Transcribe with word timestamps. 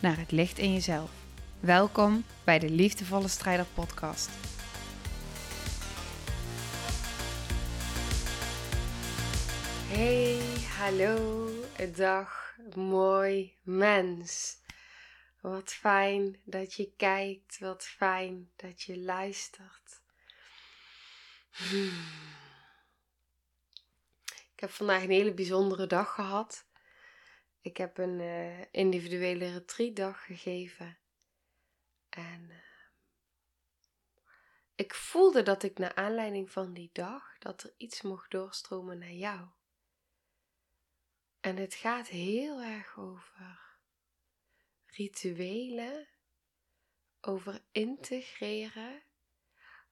naar 0.00 0.18
het 0.18 0.30
licht 0.30 0.58
in 0.58 0.72
jezelf. 0.72 1.10
Welkom 1.60 2.24
bij 2.44 2.58
de 2.58 2.70
Liefdevolle 2.70 3.28
Strijder 3.28 3.66
Podcast. 3.74 4.30
Hey, 9.88 10.40
hallo, 10.78 11.48
dag, 11.96 12.56
mooi 12.74 13.56
mens. 13.62 14.58
Wat 15.40 15.72
fijn 15.72 16.36
dat 16.44 16.74
je 16.74 16.92
kijkt, 16.96 17.58
wat 17.58 17.84
fijn 17.84 18.50
dat 18.56 18.82
je 18.82 18.98
luistert. 18.98 20.00
Hmm. 21.50 22.04
Ik 24.54 24.60
heb 24.66 24.70
vandaag 24.70 25.02
een 25.02 25.10
hele 25.10 25.34
bijzondere 25.34 25.86
dag 25.86 26.14
gehad. 26.14 26.64
Ik 27.62 27.76
heb 27.76 27.98
een 27.98 28.20
uh, 28.20 28.64
individuele 28.70 29.52
retreatdag 29.52 30.24
gegeven. 30.24 30.98
En 32.08 32.50
uh, 32.50 32.56
ik 34.74 34.94
voelde 34.94 35.42
dat 35.42 35.62
ik 35.62 35.78
naar 35.78 35.94
aanleiding 35.94 36.50
van 36.50 36.72
die 36.72 36.90
dag, 36.92 37.38
dat 37.38 37.62
er 37.62 37.74
iets 37.76 38.02
mocht 38.02 38.30
doorstromen 38.30 38.98
naar 38.98 39.12
jou. 39.12 39.48
En 41.40 41.56
het 41.56 41.74
gaat 41.74 42.08
heel 42.08 42.62
erg 42.62 42.98
over 42.98 43.78
rituelen, 44.86 46.08
over 47.20 47.62
integreren 47.72 49.02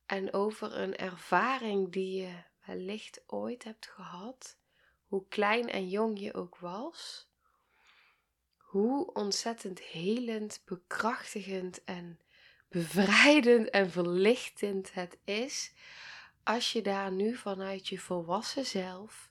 en 0.07 0.33
over 0.33 0.77
een 0.77 0.97
ervaring 0.97 1.93
die 1.93 2.23
je 2.23 2.43
wellicht 2.67 3.23
ooit 3.27 3.65
hebt 3.65 3.87
gehad, 3.87 4.59
hoe 5.07 5.29
klein 5.29 5.69
en 5.69 5.89
jong 5.89 6.19
je 6.19 6.35
ook 6.35 6.57
was 6.57 7.28
hoe 8.79 9.13
ontzettend 9.13 9.81
helend, 9.81 10.63
bekrachtigend 10.65 11.85
en 11.85 12.21
bevrijdend 12.69 13.71
en 13.71 13.91
verlichtend 13.91 14.95
het 14.95 15.19
is 15.25 15.73
als 16.43 16.73
je 16.73 16.83
daar 16.83 17.13
nu 17.13 17.37
vanuit 17.37 17.89
je 17.89 17.99
volwassen 17.99 18.67
zelf 18.67 19.31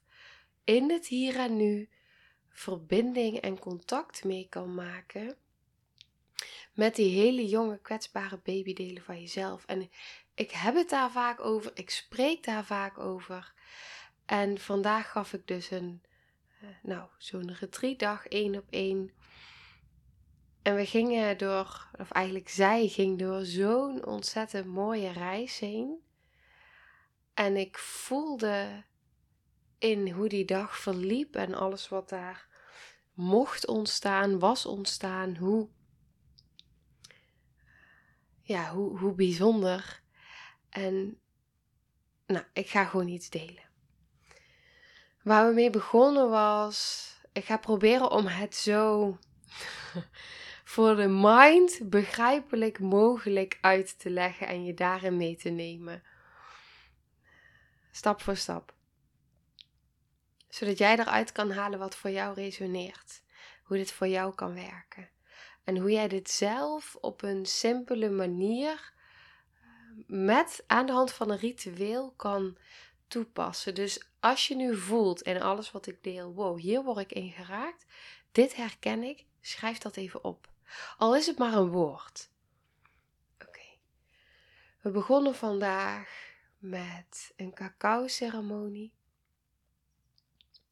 in 0.64 0.92
het 0.92 1.08
hier 1.08 1.36
en 1.36 1.56
nu 1.58 1.90
verbinding 2.50 3.38
en 3.38 3.60
contact 3.60 4.24
mee 4.24 4.48
kan 4.50 4.76
maken 4.76 5.38
met 6.74 6.96
die 6.96 7.20
hele 7.20 7.48
jonge 7.48 7.80
kwetsbare 7.82 8.38
babydelen 8.38 9.04
van 9.04 9.20
jezelf. 9.22 9.66
En 9.66 9.90
ik 10.36 10.52
heb 10.52 10.76
het 10.76 10.90
daar 10.90 11.12
vaak 11.12 11.40
over, 11.40 11.72
ik 11.74 11.90
spreek 11.90 12.44
daar 12.44 12.66
vaak 12.66 12.98
over. 12.98 13.54
En 14.26 14.58
vandaag 14.58 15.12
gaf 15.12 15.34
ik 15.34 15.48
dus 15.48 15.72
een, 15.72 16.02
eh, 16.62 16.68
nou, 16.82 17.10
zo'n 17.18 17.54
retreatdag 17.54 18.28
één 18.28 18.56
op 18.56 18.66
één 18.70 19.12
en 20.68 20.76
we 20.76 20.86
gingen 20.86 21.38
door, 21.38 21.90
of 22.00 22.12
eigenlijk 22.12 22.50
zij 22.50 22.88
ging 22.88 23.20
door 23.20 23.46
zo'n 23.46 24.06
ontzettend 24.06 24.66
mooie 24.66 25.12
reis 25.12 25.60
heen. 25.60 26.04
En 27.34 27.58
ik 27.58 27.78
voelde 27.78 28.84
in 29.78 30.10
hoe 30.10 30.30
die 30.30 30.46
dag 30.46 30.78
verliep 30.78 31.36
en 31.36 31.54
alles 31.54 31.90
wat 31.90 32.10
daar 32.10 32.48
mocht 33.14 33.68
ontstaan, 33.68 34.40
was 34.40 34.66
ontstaan, 34.66 35.36
hoe, 35.36 35.70
ja, 38.42 38.74
hoe, 38.74 39.00
hoe 39.00 39.14
bijzonder. 39.14 40.02
En 40.70 41.20
nou, 42.26 42.46
ik 42.54 42.70
ga 42.70 42.86
gewoon 42.86 43.08
iets 43.08 43.30
delen. 43.30 43.70
Waar 45.24 45.48
we 45.48 45.54
mee 45.54 45.70
begonnen 45.70 46.30
was, 46.30 47.10
ik 47.32 47.46
ga 47.46 47.58
proberen 47.58 48.12
om 48.12 48.26
het 48.26 48.56
zo 48.56 49.18
voor 50.74 50.96
de 50.96 51.08
mind 51.08 51.80
begrijpelijk 51.90 52.80
mogelijk 52.80 53.58
uit 53.62 54.00
te 54.00 54.10
leggen 54.10 54.48
en 54.48 54.66
je 54.66 54.74
daarin 54.74 55.18
mee 55.18 55.36
te 55.36 55.50
nemen. 55.50 56.04
Stap 57.92 58.22
voor 58.22 58.36
stap. 58.36 58.74
Zodat 60.50 60.78
jij 60.78 60.98
eruit 60.98 61.32
kan 61.32 61.52
halen 61.52 61.80
wat 61.80 61.96
voor 61.96 62.10
jou 62.10 62.34
resoneert. 62.34 63.22
Hoe 63.64 63.78
dit 63.78 63.92
voor 63.92 64.08
jou 64.08 64.36
kan 64.36 64.54
werken. 64.54 65.10
En 65.64 65.78
hoe 65.78 65.92
jij 65.92 66.08
dit 66.08 66.30
zelf 66.30 66.98
op 67.02 67.22
een 67.22 67.46
simpele 67.46 68.10
manier 68.10 68.94
eh, 69.54 69.68
met 70.08 70.64
aan 70.68 70.86
de 70.86 70.92
hand 70.92 71.12
van 71.12 71.30
een 71.30 71.38
ritueel 71.38 72.14
kan 72.16 72.58
toepassen. 73.08 73.76
Dus 73.76 74.10
als 74.20 74.48
je 74.48 74.56
nu 74.56 74.76
voelt 74.76 75.22
in 75.22 75.42
alles 75.42 75.72
wat 75.72 75.88
ik 75.88 76.04
deel, 76.04 76.34
wow, 76.34 76.60
hier 76.60 76.84
word 76.84 76.98
ik 76.98 77.12
in 77.12 77.32
geraakt, 77.32 77.86
dit 78.32 78.56
herken 78.56 79.04
ik, 79.04 79.26
schrijf 79.48 79.78
dat 79.78 79.96
even 79.96 80.24
op. 80.24 80.50
Al 80.98 81.16
is 81.16 81.26
het 81.26 81.38
maar 81.38 81.54
een 81.54 81.70
woord. 81.70 82.30
Oké. 83.42 83.66
We 84.82 84.92
begonnen 84.92 85.36
vandaag 85.36 86.36
met 86.58 87.34
een 87.36 87.54
cacao-ceremonie. 87.54 88.94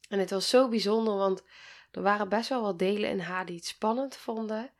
En 0.08 0.18
het 0.18 0.30
was 0.30 0.48
zo 0.48 0.68
bijzonder, 0.68 1.14
want 1.14 1.42
er 1.90 2.02
waren 2.02 2.28
best 2.28 2.48
wel 2.48 2.62
wat 2.62 2.78
delen 2.78 3.10
in 3.10 3.20
haar 3.20 3.46
die 3.46 3.56
het 3.56 3.66
spannend 3.66 4.16
vonden. 4.16 4.72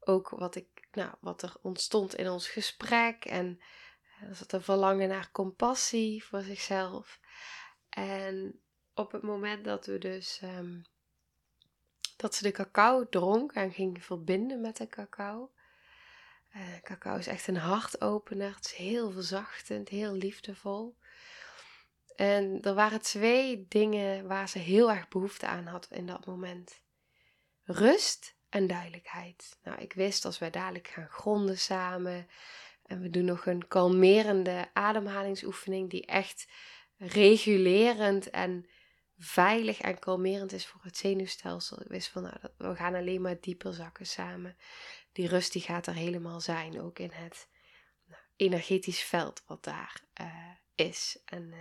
Ook 0.00 0.28
wat, 0.28 0.54
ik, 0.54 0.88
nou, 0.92 1.14
wat 1.20 1.42
er 1.42 1.56
ontstond 1.62 2.14
in 2.14 2.28
ons 2.28 2.48
gesprek. 2.48 3.24
En 3.24 3.60
eh, 4.20 4.28
er 4.28 4.34
zat 4.34 4.52
een 4.52 4.62
verlangen 4.62 5.08
naar 5.08 5.30
compassie 5.30 6.24
voor 6.24 6.42
zichzelf. 6.42 7.20
En 7.88 8.60
op 8.94 9.12
het 9.12 9.22
moment 9.22 9.64
dat 9.64 9.86
we 9.86 9.98
dus 9.98 10.38
ehm, 10.40 10.80
dat 12.22 12.34
ze 12.34 12.42
de 12.42 12.50
cacao 12.50 13.08
dronk 13.08 13.52
en 13.52 13.72
ging 13.72 14.04
verbinden 14.04 14.60
met 14.60 14.76
de 14.76 14.86
cacao. 14.86 15.50
Uh, 16.56 16.62
cacao 16.82 17.16
is 17.16 17.26
echt 17.26 17.46
een 17.46 17.56
hartopener. 17.56 18.54
Het 18.54 18.64
is 18.64 18.72
heel 18.72 19.10
verzachtend, 19.10 19.88
heel 19.88 20.12
liefdevol. 20.12 20.96
En 22.16 22.58
er 22.60 22.74
waren 22.74 23.00
twee 23.00 23.66
dingen 23.68 24.26
waar 24.26 24.48
ze 24.48 24.58
heel 24.58 24.90
erg 24.90 25.08
behoefte 25.08 25.46
aan 25.46 25.66
had 25.66 25.86
in 25.90 26.06
dat 26.06 26.26
moment: 26.26 26.82
rust 27.64 28.36
en 28.48 28.66
duidelijkheid. 28.66 29.58
Nou, 29.62 29.80
ik 29.80 29.92
wist 29.92 30.24
als 30.24 30.38
wij 30.38 30.50
dadelijk 30.50 30.88
gaan 30.88 31.08
gronden 31.08 31.58
samen 31.58 32.28
en 32.86 33.00
we 33.00 33.10
doen 33.10 33.24
nog 33.24 33.46
een 33.46 33.68
kalmerende 33.68 34.70
ademhalingsoefening 34.72 35.90
die 35.90 36.06
echt 36.06 36.48
regulerend 36.96 38.30
en 38.30 38.66
veilig 39.24 39.80
en 39.80 39.98
kalmerend 39.98 40.52
is 40.52 40.66
voor 40.66 40.80
het 40.82 40.96
zenuwstelsel. 40.96 41.82
Wist 41.86 42.08
van, 42.08 42.22
nou, 42.22 42.36
we 42.56 42.76
gaan 42.76 42.94
alleen 42.94 43.20
maar 43.20 43.40
dieper 43.40 43.74
zakken 43.74 44.06
samen. 44.06 44.56
Die 45.12 45.28
rust 45.28 45.52
die 45.52 45.62
gaat 45.62 45.86
er 45.86 45.94
helemaal 45.94 46.40
zijn, 46.40 46.80
ook 46.80 46.98
in 46.98 47.10
het 47.10 47.48
nou, 48.06 48.22
energetisch 48.36 49.02
veld 49.02 49.42
wat 49.46 49.64
daar 49.64 50.00
uh, 50.20 50.50
is. 50.74 51.18
En 51.24 51.42
uh, 51.42 51.58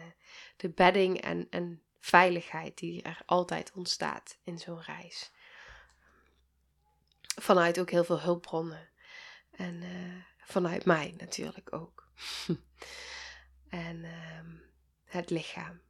de 0.57 0.69
bedding 0.69 1.21
en, 1.21 1.81
veiligheid 1.99 2.77
die 2.77 3.01
er 3.01 3.21
altijd 3.25 3.71
ontstaat 3.71 4.37
in 4.43 4.59
zo'n 4.59 4.81
reis. 4.81 5.31
Vanuit 7.41 7.79
ook 7.79 7.89
heel 7.89 8.03
veel 8.03 8.21
hulpbronnen. 8.21 8.89
En 9.51 9.81
uh, 9.81 10.23
vanuit 10.37 10.85
mij 10.85 11.13
natuurlijk 11.17 11.73
ook. 11.73 12.07
en 13.69 14.05
um, 14.05 14.61
het 15.05 15.29
lichaam. 15.29 15.81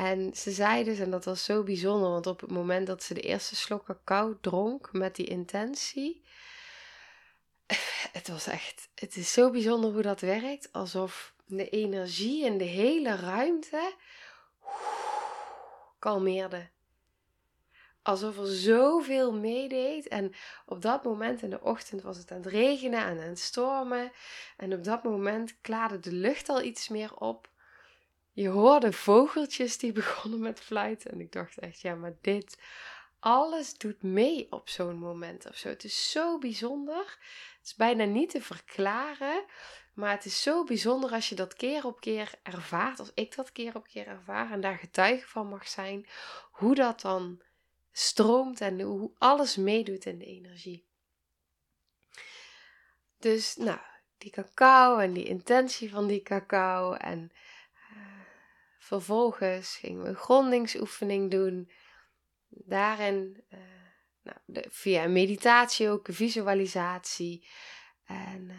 En 0.00 0.34
ze 0.34 0.50
zei 0.50 0.84
dus, 0.84 0.98
en 0.98 1.10
dat 1.10 1.24
was 1.24 1.44
zo 1.44 1.62
bijzonder, 1.62 2.10
want 2.10 2.26
op 2.26 2.40
het 2.40 2.50
moment 2.50 2.86
dat 2.86 3.02
ze 3.02 3.14
de 3.14 3.20
eerste 3.20 3.56
slok 3.56 3.84
cacao 3.84 4.38
dronk 4.40 4.92
met 4.92 5.16
die 5.16 5.26
intentie, 5.26 6.22
het 8.18 8.28
was 8.28 8.46
echt, 8.46 8.88
het 8.94 9.16
is 9.16 9.32
zo 9.32 9.50
bijzonder 9.50 9.92
hoe 9.92 10.02
dat 10.02 10.20
werkt, 10.20 10.72
alsof 10.72 11.34
de 11.46 11.68
energie 11.68 12.44
in 12.44 12.58
de 12.58 12.64
hele 12.64 13.16
ruimte 13.16 13.94
kalmeerde. 15.98 16.68
Alsof 18.02 18.38
er 18.38 18.46
zoveel 18.46 19.32
meedeed. 19.32 20.08
En 20.08 20.32
op 20.66 20.82
dat 20.82 21.04
moment 21.04 21.42
in 21.42 21.50
de 21.50 21.60
ochtend 21.62 22.02
was 22.02 22.16
het 22.16 22.30
aan 22.30 22.36
het 22.36 22.46
regenen 22.46 23.00
en 23.00 23.20
aan 23.20 23.28
het 23.28 23.38
stormen. 23.38 24.12
En 24.56 24.72
op 24.72 24.84
dat 24.84 25.02
moment 25.02 25.60
klaarde 25.60 26.00
de 26.00 26.12
lucht 26.12 26.48
al 26.48 26.62
iets 26.62 26.88
meer 26.88 27.16
op 27.16 27.49
je 28.40 28.48
hoorde 28.48 28.92
vogeltjes 28.92 29.78
die 29.78 29.92
begonnen 30.02 30.40
met 30.40 30.60
fluiten. 30.60 31.10
En 31.10 31.20
ik 31.20 31.32
dacht 31.32 31.58
echt, 31.58 31.80
ja, 31.80 31.94
maar 31.94 32.14
dit, 32.20 32.58
alles 33.18 33.74
doet 33.74 34.02
mee 34.02 34.46
op 34.50 34.68
zo'n 34.68 34.98
moment 34.98 35.46
of 35.46 35.56
zo. 35.56 35.68
Het 35.68 35.84
is 35.84 36.10
zo 36.10 36.38
bijzonder. 36.38 37.18
Het 37.58 37.66
is 37.66 37.74
bijna 37.74 38.04
niet 38.04 38.30
te 38.30 38.42
verklaren. 38.42 39.44
Maar 39.94 40.10
het 40.10 40.24
is 40.24 40.42
zo 40.42 40.64
bijzonder 40.64 41.10
als 41.10 41.28
je 41.28 41.34
dat 41.34 41.54
keer 41.54 41.84
op 41.84 42.00
keer 42.00 42.32
ervaart. 42.42 42.98
Als 42.98 43.10
ik 43.14 43.36
dat 43.36 43.52
keer 43.52 43.76
op 43.76 43.86
keer 43.86 44.06
ervaar 44.06 44.50
en 44.50 44.60
daar 44.60 44.78
getuige 44.78 45.28
van 45.28 45.48
mag 45.48 45.68
zijn. 45.68 46.06
Hoe 46.50 46.74
dat 46.74 47.00
dan 47.00 47.42
stroomt 47.92 48.60
en 48.60 48.80
hoe 48.80 49.10
alles 49.18 49.56
meedoet 49.56 50.04
in 50.04 50.18
de 50.18 50.24
energie. 50.24 50.84
Dus 53.18 53.56
nou, 53.56 53.78
die 54.18 54.30
cacao 54.30 54.98
en 54.98 55.12
die 55.12 55.24
intentie 55.24 55.90
van 55.90 56.06
die 56.06 56.22
cacao. 56.22 56.92
En 56.92 57.32
vervolgens 58.80 59.76
gingen 59.76 60.02
we 60.02 60.08
een 60.08 60.14
grondingsoefening 60.14 61.30
doen. 61.30 61.70
Daarin 62.48 63.44
uh, 63.50 63.58
nou, 64.22 64.36
de, 64.44 64.64
via 64.68 65.08
meditatie 65.08 65.88
ook, 65.88 66.06
visualisatie. 66.10 67.48
En 68.04 68.48
uh, 68.48 68.56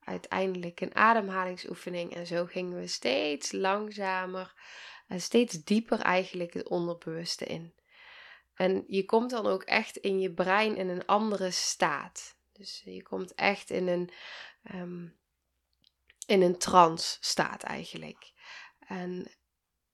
uiteindelijk 0.00 0.80
een 0.80 0.94
ademhalingsoefening. 0.94 2.14
En 2.14 2.26
zo 2.26 2.46
gingen 2.46 2.78
we 2.78 2.86
steeds 2.86 3.52
langzamer 3.52 4.54
en 5.06 5.20
steeds 5.20 5.64
dieper 5.64 6.00
eigenlijk 6.00 6.54
het 6.54 6.68
onderbewuste 6.68 7.44
in. 7.44 7.74
En 8.54 8.84
je 8.86 9.04
komt 9.04 9.30
dan 9.30 9.46
ook 9.46 9.62
echt 9.62 9.96
in 9.96 10.20
je 10.20 10.32
brein 10.32 10.76
in 10.76 10.88
een 10.88 11.06
andere 11.06 11.50
staat. 11.50 12.36
Dus 12.52 12.82
je 12.84 13.02
komt 13.02 13.34
echt 13.34 13.70
in 13.70 13.88
een, 13.88 14.10
um, 14.74 15.18
in 16.26 16.42
een 16.42 16.58
trance 16.58 17.16
staat 17.20 17.62
eigenlijk. 17.62 18.32
En 18.78 19.30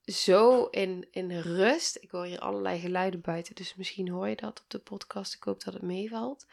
zo 0.08 0.64
in, 0.64 1.08
in 1.10 1.40
rust. 1.40 1.96
Ik 2.00 2.10
hoor 2.10 2.24
hier 2.24 2.38
allerlei 2.38 2.78
geluiden 2.80 3.20
buiten, 3.20 3.54
dus 3.54 3.74
misschien 3.74 4.08
hoor 4.08 4.28
je 4.28 4.36
dat 4.36 4.60
op 4.60 4.70
de 4.70 4.78
podcast. 4.78 5.34
Ik 5.34 5.42
hoop 5.42 5.64
dat 5.64 5.74
het 5.74 5.82
meevalt. 5.82 6.46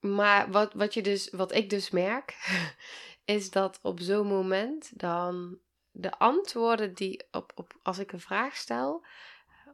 Maar 0.00 0.50
wat, 0.50 0.72
wat, 0.74 0.94
je 0.94 1.02
dus, 1.02 1.30
wat 1.30 1.54
ik 1.54 1.70
dus 1.70 1.90
merk, 1.90 2.36
is 3.24 3.50
dat 3.50 3.78
op 3.82 4.00
zo'n 4.00 4.26
moment 4.26 4.98
dan 4.98 5.58
de 5.90 6.18
antwoorden 6.18 6.94
die 6.94 7.24
op, 7.30 7.52
op 7.54 7.78
als 7.82 7.98
ik 7.98 8.12
een 8.12 8.20
vraag 8.20 8.56
stel, 8.56 9.04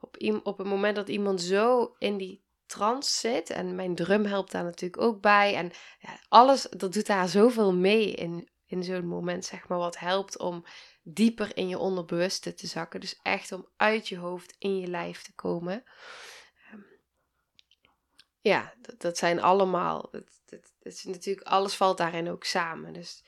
op, 0.01 0.17
op 0.43 0.59
het 0.59 0.67
moment 0.67 0.97
dat 0.97 1.09
iemand 1.09 1.43
zo 1.43 1.95
in 1.99 2.17
die 2.17 2.43
trance 2.67 3.11
zit, 3.11 3.51
en 3.51 3.75
mijn 3.75 3.95
drum 3.95 4.25
helpt 4.25 4.53
daar 4.53 4.65
natuurlijk 4.65 5.03
ook 5.03 5.21
bij, 5.21 5.55
en 5.55 5.71
ja, 5.99 6.19
alles, 6.29 6.63
dat 6.63 6.93
doet 6.93 7.07
daar 7.07 7.29
zoveel 7.29 7.75
mee 7.75 8.13
in, 8.13 8.49
in 8.67 8.83
zo'n 8.83 9.07
moment, 9.07 9.45
zeg 9.45 9.69
maar, 9.69 9.79
wat 9.79 9.99
helpt 9.99 10.39
om 10.39 10.65
dieper 11.05 11.57
in 11.57 11.69
je 11.69 11.79
onderbewuste 11.79 12.55
te 12.55 12.67
zakken. 12.67 13.01
Dus 13.01 13.19
echt 13.23 13.53
om 13.53 13.69
uit 13.77 14.09
je 14.09 14.19
hoofd 14.19 14.55
in 14.59 14.79
je 14.79 14.87
lijf 14.87 15.23
te 15.23 15.33
komen. 15.35 15.85
Ehm, 16.71 16.81
ja, 18.41 18.75
dat, 18.77 19.01
dat, 19.01 19.19
zijn 19.19 19.43
allemaal, 19.43 20.09
het, 20.13 20.41
het, 20.49 20.73
is 20.83 21.05
natuurlijk, 21.05 21.47
alles 21.47 21.75
valt 21.75 21.99
daarin 21.99 22.31
ook 22.31 22.45
samen. 22.45 22.93
Dus 22.93 23.23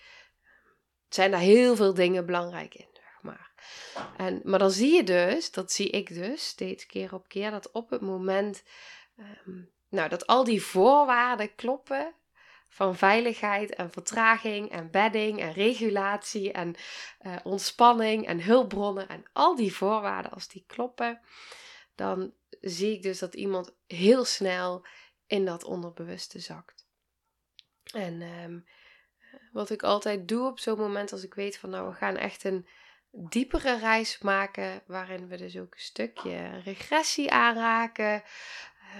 het 1.04 1.14
zijn 1.14 1.30
daar 1.30 1.40
heel 1.40 1.76
veel 1.76 1.94
dingen 1.94 2.26
belangrijk 2.26 2.74
in. 2.74 2.94
Maar. 3.20 3.52
En, 4.16 4.40
maar 4.44 4.58
dan 4.58 4.70
zie 4.70 4.94
je 4.94 5.04
dus, 5.04 5.50
dat 5.50 5.72
zie 5.72 5.90
ik 5.90 6.14
dus 6.14 6.46
steeds 6.46 6.86
keer 6.86 7.14
op 7.14 7.28
keer, 7.28 7.50
dat 7.50 7.70
op 7.70 7.90
het 7.90 8.00
moment 8.00 8.62
ehm, 9.16 9.62
nou, 9.88 10.08
dat 10.08 10.26
al 10.26 10.44
die 10.44 10.62
voorwaarden 10.62 11.54
kloppen 11.54 12.14
van 12.76 12.96
veiligheid 12.96 13.74
en 13.74 13.90
vertraging 13.90 14.70
en 14.70 14.90
bedding 14.90 15.40
en 15.40 15.52
regulatie 15.52 16.52
en 16.52 16.74
uh, 17.22 17.36
ontspanning 17.42 18.26
en 18.26 18.42
hulpbronnen 18.42 19.08
en 19.08 19.24
al 19.32 19.56
die 19.56 19.74
voorwaarden, 19.74 20.32
als 20.32 20.48
die 20.48 20.64
kloppen, 20.66 21.20
dan 21.94 22.32
zie 22.60 22.92
ik 22.92 23.02
dus 23.02 23.18
dat 23.18 23.34
iemand 23.34 23.74
heel 23.86 24.24
snel 24.24 24.86
in 25.26 25.44
dat 25.44 25.64
onderbewuste 25.64 26.38
zakt. 26.38 26.86
En 27.92 28.22
um, 28.22 28.66
wat 29.52 29.70
ik 29.70 29.82
altijd 29.82 30.28
doe 30.28 30.46
op 30.46 30.58
zo'n 30.58 30.78
moment 30.78 31.12
als 31.12 31.22
ik 31.22 31.34
weet 31.34 31.58
van 31.58 31.70
nou 31.70 31.88
we 31.88 31.94
gaan 31.94 32.16
echt 32.16 32.44
een 32.44 32.66
diepere 33.10 33.78
reis 33.78 34.18
maken, 34.18 34.82
waarin 34.86 35.28
we 35.28 35.36
dus 35.36 35.58
ook 35.58 35.74
een 35.74 35.80
stukje 35.80 36.60
regressie 36.64 37.30
aanraken. 37.30 38.22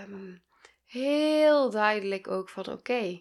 Um, 0.09 0.43
heel 0.87 1.71
duidelijk 1.71 2.29
ook 2.29 2.49
van 2.49 2.67
oké, 2.67 3.19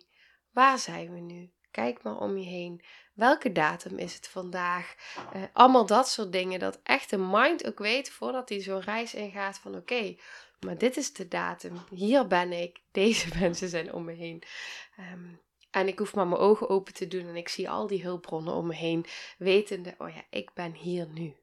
waar 0.55 0.79
zijn 0.79 1.13
we 1.13 1.19
nu? 1.19 1.51
Kijk 1.71 2.03
maar 2.03 2.17
om 2.17 2.37
je 2.37 2.45
heen. 2.45 2.81
Welke 3.13 3.51
datum 3.51 3.97
is 3.97 4.13
het 4.13 4.27
vandaag? 4.27 4.95
Uh, 5.35 5.43
allemaal 5.53 5.85
dat 5.85 6.09
soort 6.09 6.31
dingen. 6.31 6.59
Dat 6.59 6.79
echt 6.83 7.09
de 7.09 7.17
mind 7.17 7.67
ook 7.67 7.79
weet 7.79 8.09
voordat 8.09 8.49
hij 8.49 8.61
zo'n 8.61 8.81
reis 8.81 9.13
ingaat 9.13 9.57
van 9.57 9.75
oké, 9.75 10.15
maar 10.59 10.77
dit 10.77 10.97
is 10.97 11.13
de 11.13 11.27
datum. 11.27 11.77
Hier 11.89 12.27
ben 12.27 12.51
ik. 12.51 12.81
Deze 12.91 13.27
mensen 13.39 13.69
zijn 13.69 13.93
om 13.93 14.03
me 14.03 14.13
heen. 14.13 14.43
Um, 14.99 15.41
en 15.71 15.87
ik 15.87 15.99
hoef 15.99 16.15
maar 16.15 16.27
mijn 16.27 16.41
ogen 16.41 16.69
open 16.69 16.93
te 16.93 17.07
doen 17.07 17.27
en 17.27 17.35
ik 17.35 17.49
zie 17.49 17.69
al 17.69 17.87
die 17.87 18.03
hulpbronnen 18.03 18.53
om 18.53 18.67
me 18.67 18.75
heen, 18.75 19.05
wetende, 19.37 19.95
oh 19.97 20.09
ja, 20.09 20.23
ik 20.29 20.53
ben 20.53 20.73
hier 20.73 21.07
nu. 21.07 21.35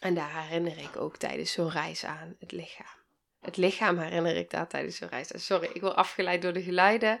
En 0.00 0.14
daar 0.14 0.42
herinner 0.42 0.78
ik 0.78 0.96
ook 0.96 1.16
tijdens 1.16 1.52
zo'n 1.52 1.70
reis 1.70 2.04
aan 2.04 2.36
het 2.38 2.52
lichaam. 2.52 2.99
Het 3.40 3.56
lichaam 3.56 3.98
herinner 3.98 4.36
ik 4.36 4.50
daar 4.50 4.68
tijdens 4.68 4.96
zo'n 4.96 5.08
reis. 5.08 5.46
Sorry, 5.46 5.70
ik 5.72 5.80
word 5.80 5.94
afgeleid 5.94 6.42
door 6.42 6.52
de 6.52 6.62
geluiden. 6.62 7.20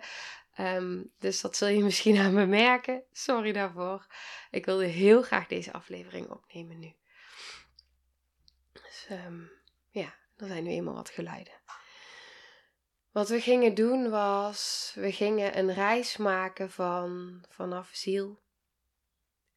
Ehm, 0.54 1.02
dus 1.18 1.40
dat 1.40 1.56
zul 1.56 1.68
je 1.68 1.82
misschien 1.90 2.16
aan 2.16 2.34
me 2.34 2.46
merken. 2.46 3.02
Sorry 3.12 3.52
daarvoor. 3.52 4.06
Ik 4.50 4.64
wilde 4.64 4.84
heel 4.84 5.22
graag 5.22 5.46
deze 5.46 5.72
aflevering 5.72 6.28
opnemen 6.28 6.78
nu. 6.78 6.94
Dus 8.72 9.06
um, 9.10 9.50
ja, 9.90 10.14
er 10.36 10.46
zijn 10.46 10.64
nu 10.64 10.70
eenmaal 10.70 10.94
wat 10.94 11.10
geluiden. 11.10 11.60
Wat 13.10 13.28
we 13.28 13.40
gingen 13.40 13.74
doen 13.74 14.10
was, 14.10 14.92
we 14.94 15.12
gingen 15.12 15.58
een 15.58 15.72
reis 15.72 16.16
maken 16.16 16.70
van 16.70 17.44
vanaf 17.48 17.90
ziel, 17.92 18.42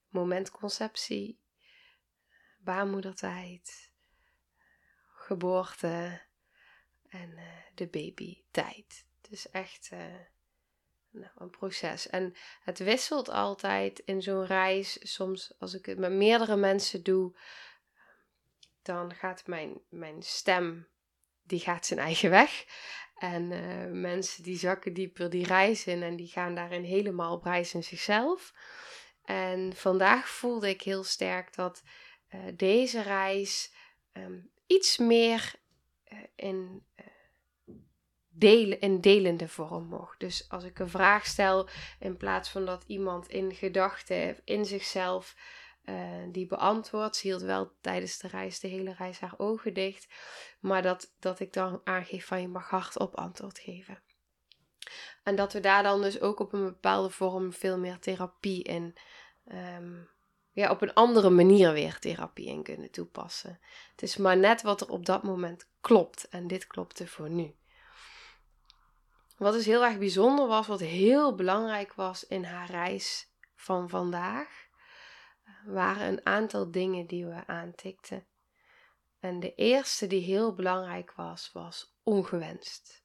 momentconceptie, 0.09 1.39
baarmoedertijd, 2.59 3.91
geboorte 5.13 6.21
en 7.13 7.29
uh, 7.29 7.43
de 7.75 7.87
babytijd. 7.87 9.05
Dus 9.29 9.49
echt 9.49 9.89
uh, 9.93 9.99
nou, 11.09 11.31
een 11.35 11.49
proces. 11.49 12.09
En 12.09 12.35
het 12.61 12.79
wisselt 12.79 13.29
altijd 13.29 13.99
in 13.99 14.21
zo'n 14.21 14.45
reis. 14.45 15.13
Soms 15.13 15.53
als 15.59 15.73
ik 15.73 15.85
het 15.85 15.97
met 15.97 16.11
meerdere 16.11 16.55
mensen 16.55 17.03
doe, 17.03 17.37
dan 18.81 19.15
gaat 19.15 19.47
mijn, 19.47 19.81
mijn 19.89 20.23
stem, 20.23 20.87
die 21.43 21.59
gaat 21.59 21.85
zijn 21.85 21.99
eigen 21.99 22.29
weg. 22.29 22.65
En 23.15 23.51
uh, 23.51 24.01
mensen 24.01 24.43
die 24.43 24.57
zakken 24.57 24.93
dieper 24.93 25.29
die 25.29 25.45
reizen 25.45 26.03
en 26.03 26.15
die 26.15 26.27
gaan 26.27 26.55
daarin 26.55 26.83
helemaal 26.83 27.35
op 27.35 27.43
reis 27.43 27.73
in 27.73 27.83
zichzelf. 27.83 28.53
En 29.23 29.75
vandaag 29.75 30.29
voelde 30.29 30.69
ik 30.69 30.81
heel 30.81 31.03
sterk 31.03 31.55
dat 31.55 31.83
deze 32.53 33.01
reis 33.01 33.73
um, 34.13 34.51
iets 34.65 34.97
meer 34.97 35.62
in, 36.35 36.85
delen, 38.29 38.79
in 38.79 39.01
delende 39.01 39.47
vorm 39.47 39.85
mocht. 39.85 40.19
Dus 40.19 40.49
als 40.49 40.63
ik 40.63 40.79
een 40.79 40.89
vraag 40.89 41.25
stel, 41.25 41.67
in 41.99 42.17
plaats 42.17 42.49
van 42.49 42.65
dat 42.65 42.83
iemand 42.87 43.27
in 43.27 43.53
gedachten, 43.53 44.41
in 44.45 44.65
zichzelf 44.65 45.35
uh, 45.85 46.23
die 46.31 46.47
beantwoordt. 46.47 47.15
Ze 47.15 47.27
hield 47.27 47.41
wel 47.41 47.71
tijdens 47.81 48.17
de 48.17 48.27
reis, 48.27 48.59
de 48.59 48.67
hele 48.67 48.93
reis, 48.93 49.19
haar 49.19 49.33
ogen 49.37 49.73
dicht. 49.73 50.07
Maar 50.59 50.81
dat, 50.81 51.15
dat 51.19 51.39
ik 51.39 51.53
dan 51.53 51.81
aangeef 51.83 52.25
van 52.25 52.41
je 52.41 52.47
mag 52.47 52.69
hardop 52.69 53.15
antwoord 53.15 53.59
geven. 53.59 54.03
En 55.23 55.35
dat 55.35 55.53
we 55.53 55.59
daar 55.59 55.83
dan 55.83 56.01
dus 56.01 56.21
ook 56.21 56.39
op 56.39 56.53
een 56.53 56.63
bepaalde 56.63 57.09
vorm 57.09 57.53
veel 57.53 57.77
meer 57.77 57.99
therapie 57.99 58.63
in. 58.63 58.95
Um, 59.45 60.09
ja, 60.51 60.71
op 60.71 60.81
een 60.81 60.93
andere 60.93 61.29
manier 61.29 61.73
weer 61.73 61.99
therapie 61.99 62.47
in 62.47 62.63
kunnen 62.63 62.91
toepassen. 62.91 63.59
Het 63.91 64.01
is 64.01 64.17
maar 64.17 64.37
net 64.37 64.61
wat 64.61 64.81
er 64.81 64.89
op 64.89 65.05
dat 65.05 65.23
moment 65.23 65.71
klopt. 65.83 66.29
En 66.29 66.47
dit 66.47 66.67
klopte 66.67 67.07
voor 67.07 67.29
nu. 67.29 67.55
Wat 69.37 69.53
dus 69.53 69.65
heel 69.65 69.83
erg 69.83 69.97
bijzonder 69.97 70.47
was, 70.47 70.67
wat 70.67 70.79
heel 70.79 71.35
belangrijk 71.35 71.93
was 71.93 72.27
in 72.27 72.43
haar 72.43 72.69
reis 72.69 73.31
van 73.55 73.89
vandaag, 73.89 74.67
waren 75.65 76.07
een 76.07 76.25
aantal 76.25 76.71
dingen 76.71 77.07
die 77.07 77.25
we 77.25 77.47
aantikten. 77.47 78.27
En 79.19 79.39
de 79.39 79.55
eerste 79.55 80.07
die 80.07 80.21
heel 80.21 80.53
belangrijk 80.53 81.13
was, 81.13 81.51
was 81.51 81.95
ongewenst. 82.03 83.03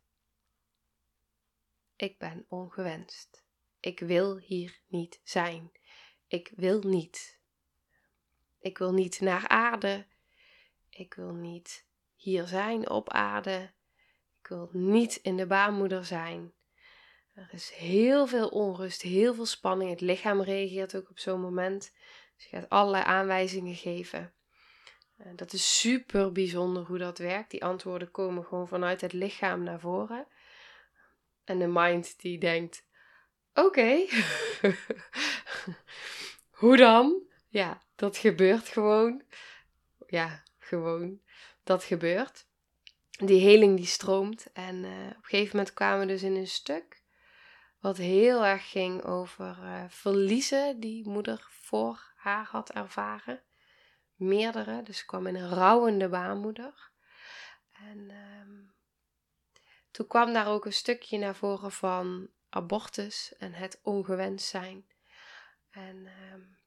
Ik 1.96 2.18
ben 2.18 2.46
ongewenst. 2.48 3.44
Ik 3.80 4.00
wil 4.00 4.36
hier 4.36 4.80
niet 4.86 5.20
zijn. 5.24 5.72
Ik 6.26 6.52
wil 6.56 6.80
niet. 6.80 7.40
Ik 8.58 8.78
wil 8.78 8.92
niet 8.92 9.20
naar 9.20 9.48
aarde. 9.48 10.06
Ik 10.90 11.14
wil 11.14 11.32
niet 11.32 11.87
hier 12.18 12.46
zijn 12.46 12.90
op 12.90 13.10
aarde. 13.10 13.72
Ik 14.40 14.46
wil 14.48 14.68
niet 14.72 15.16
in 15.22 15.36
de 15.36 15.46
baarmoeder 15.46 16.04
zijn. 16.04 16.52
Er 17.34 17.48
is 17.52 17.70
heel 17.70 18.26
veel 18.26 18.48
onrust, 18.48 19.02
heel 19.02 19.34
veel 19.34 19.46
spanning. 19.46 19.90
Het 19.90 20.00
lichaam 20.00 20.42
reageert 20.42 20.96
ook 20.96 21.10
op 21.10 21.18
zo'n 21.18 21.40
moment. 21.40 21.92
Dus 22.36 22.44
je 22.44 22.56
gaat 22.56 22.68
allerlei 22.68 23.04
aanwijzingen 23.04 23.74
geven. 23.74 24.32
En 25.16 25.36
dat 25.36 25.52
is 25.52 25.80
super 25.80 26.32
bijzonder 26.32 26.82
hoe 26.82 26.98
dat 26.98 27.18
werkt. 27.18 27.50
Die 27.50 27.64
antwoorden 27.64 28.10
komen 28.10 28.44
gewoon 28.44 28.68
vanuit 28.68 29.00
het 29.00 29.12
lichaam 29.12 29.62
naar 29.62 29.80
voren. 29.80 30.26
En 31.44 31.58
de 31.58 31.66
mind 31.66 32.20
die 32.20 32.38
denkt: 32.38 32.86
oké, 33.54 34.06
hoe 36.60 36.76
dan? 36.76 37.22
Ja, 37.48 37.82
dat 37.94 38.16
gebeurt 38.16 38.68
gewoon. 38.68 39.22
Ja, 40.06 40.42
gewoon. 40.58 41.20
Dat 41.68 41.84
gebeurt. 41.84 42.46
Die 43.10 43.40
heling 43.40 43.76
die 43.76 43.86
stroomt. 43.86 44.52
En 44.52 44.74
uh, 44.74 45.06
op 45.06 45.16
een 45.16 45.24
gegeven 45.24 45.56
moment 45.56 45.74
kwamen 45.74 46.00
we 46.00 46.06
dus 46.06 46.22
in 46.22 46.36
een 46.36 46.46
stuk. 46.46 47.02
Wat 47.80 47.96
heel 47.96 48.44
erg 48.44 48.70
ging 48.70 49.04
over 49.04 49.58
uh, 49.62 49.84
verliezen 49.88 50.80
die 50.80 51.08
moeder 51.08 51.46
voor 51.50 52.12
haar 52.16 52.44
had 52.44 52.70
ervaren. 52.70 53.42
Meerdere. 54.14 54.82
Dus 54.82 55.04
kwam 55.04 55.26
in 55.26 55.34
een 55.34 55.48
rouwende 55.48 56.08
baarmoeder. 56.08 56.90
En 57.72 58.10
um, 58.40 58.74
toen 59.90 60.06
kwam 60.06 60.32
daar 60.32 60.46
ook 60.46 60.64
een 60.64 60.72
stukje 60.72 61.18
naar 61.18 61.36
voren 61.36 61.72
van 61.72 62.28
abortus 62.48 63.34
en 63.38 63.52
het 63.52 63.80
ongewenst 63.82 64.46
zijn. 64.46 64.86
En 65.70 66.08
um, 66.32 66.57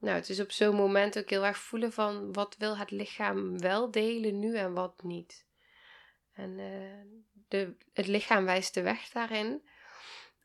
nou, 0.00 0.16
het 0.16 0.28
is 0.28 0.40
op 0.40 0.50
zo'n 0.50 0.76
moment 0.76 1.18
ook 1.18 1.30
heel 1.30 1.46
erg 1.46 1.58
voelen 1.58 1.92
van 1.92 2.32
wat 2.32 2.56
wil 2.58 2.76
het 2.76 2.90
lichaam 2.90 3.58
wel 3.58 3.90
delen 3.90 4.38
nu 4.38 4.56
en 4.56 4.72
wat 4.72 5.02
niet. 5.02 5.46
En 6.32 6.58
uh, 6.58 7.22
de, 7.48 7.76
het 7.92 8.06
lichaam 8.06 8.44
wijst 8.44 8.74
de 8.74 8.82
weg 8.82 9.08
daarin. 9.08 9.68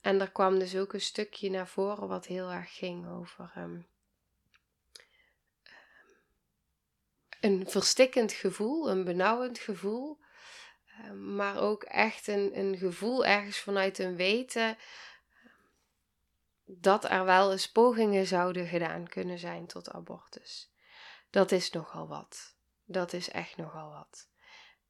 En 0.01 0.21
er 0.21 0.31
kwam 0.31 0.59
dus 0.59 0.75
ook 0.75 0.93
een 0.93 1.01
stukje 1.01 1.49
naar 1.49 1.67
voren 1.67 2.07
wat 2.07 2.25
heel 2.25 2.51
erg 2.51 2.75
ging 2.75 3.09
over 3.09 3.51
um, 3.57 3.87
een 7.39 7.69
verstikkend 7.69 8.31
gevoel, 8.31 8.89
een 8.89 9.03
benauwend 9.03 9.59
gevoel. 9.59 10.19
Um, 11.05 11.35
maar 11.35 11.61
ook 11.61 11.83
echt 11.83 12.27
een, 12.27 12.59
een 12.59 12.77
gevoel 12.77 13.25
ergens 13.25 13.59
vanuit 13.59 13.99
een 13.99 14.15
weten 14.15 14.77
dat 16.65 17.09
er 17.09 17.25
wel 17.25 17.51
eens 17.51 17.71
pogingen 17.71 18.27
zouden 18.27 18.67
gedaan 18.67 19.07
kunnen 19.07 19.39
zijn 19.39 19.67
tot 19.67 19.91
abortus. 19.91 20.73
Dat 21.29 21.51
is 21.51 21.71
nogal 21.71 22.07
wat. 22.07 22.55
Dat 22.85 23.13
is 23.13 23.29
echt 23.29 23.57
nogal 23.57 23.89
wat. 23.91 24.29